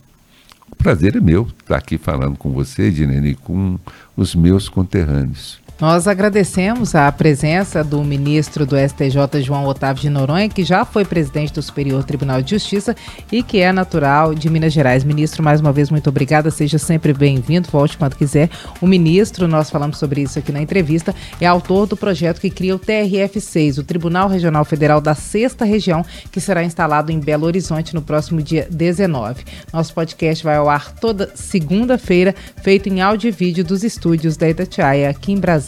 O 0.71 0.77
prazer 0.77 1.16
é 1.16 1.21
meu 1.21 1.49
estar 1.61 1.77
aqui 1.77 1.97
falando 1.97 2.37
com 2.37 2.51
você, 2.51 2.91
Dinene, 2.91 3.31
e 3.31 3.35
com 3.35 3.79
os 4.16 4.35
meus 4.35 4.69
conterrâneos. 4.69 5.61
Nós 5.81 6.09
agradecemos 6.09 6.97
a 6.97 7.11
presença 7.12 7.85
do 7.85 8.03
ministro 8.03 8.66
do 8.66 8.74
STJ, 8.76 9.41
João 9.45 9.64
Otávio 9.64 10.03
de 10.03 10.11
Noronha, 10.11 10.49
que 10.49 10.64
já 10.64 10.85
foi 10.85 11.05
presidente 11.05 11.53
do 11.53 11.62
Superior 11.62 12.03
Tribunal 12.03 12.43
de 12.43 12.51
Justiça 12.51 12.97
e 13.31 13.45
que 13.45 13.59
é 13.59 13.72
natural 13.72 14.35
de 14.35 14.51
Minas 14.51 14.72
Gerais. 14.72 15.05
Ministro, 15.05 15.41
mais 15.41 15.61
uma 15.61 15.70
vez, 15.70 15.89
muito 15.89 16.09
obrigada. 16.11 16.51
Seja 16.51 16.79
sempre 16.79 17.12
bem-vindo. 17.12 17.68
Volte 17.70 17.97
quando 17.97 18.16
quiser. 18.16 18.51
O 18.81 18.89
ministro, 18.89 19.47
nós 19.47 19.70
falamos 19.70 19.99
sobre 19.99 20.22
isso 20.22 20.37
aqui 20.37 20.51
na 20.51 20.61
entrevista, 20.61 21.14
é 21.41 21.47
autor 21.47 21.87
do 21.87 21.97
projeto 21.97 22.41
que 22.41 22.51
cria 22.51 22.74
o 22.74 22.81
TRF6, 22.81 23.79
o 23.79 23.85
Tribunal 23.85 24.29
Regional 24.29 24.64
Federal 24.64 25.01
da 25.01 25.14
Sexta 25.14 25.64
Região, 25.64 26.05
que 26.33 26.41
será 26.41 26.64
instalado 26.64 27.12
em 27.12 27.20
Belo 27.20 27.47
Horizonte 27.47 27.95
no 27.95 28.03
próximo 28.03 28.43
dia 28.43 28.66
19. 28.68 29.45
Nosso 29.72 29.95
podcast 29.95 30.43
vai 30.43 30.57
ao 30.57 30.68
ar 30.68 30.93
toda 30.95 31.31
segunda-feira, 31.37 32.35
feito 32.64 32.89
em 32.89 33.01
áudio 33.01 33.29
e 33.29 33.31
vídeo 33.31 33.64
dos 33.64 33.85
estúdios 33.85 34.37
da 34.37 34.51
Itatiaia, 34.51 35.09
aqui 35.09 35.31
em 35.31 35.39
Brasília. 35.39 35.68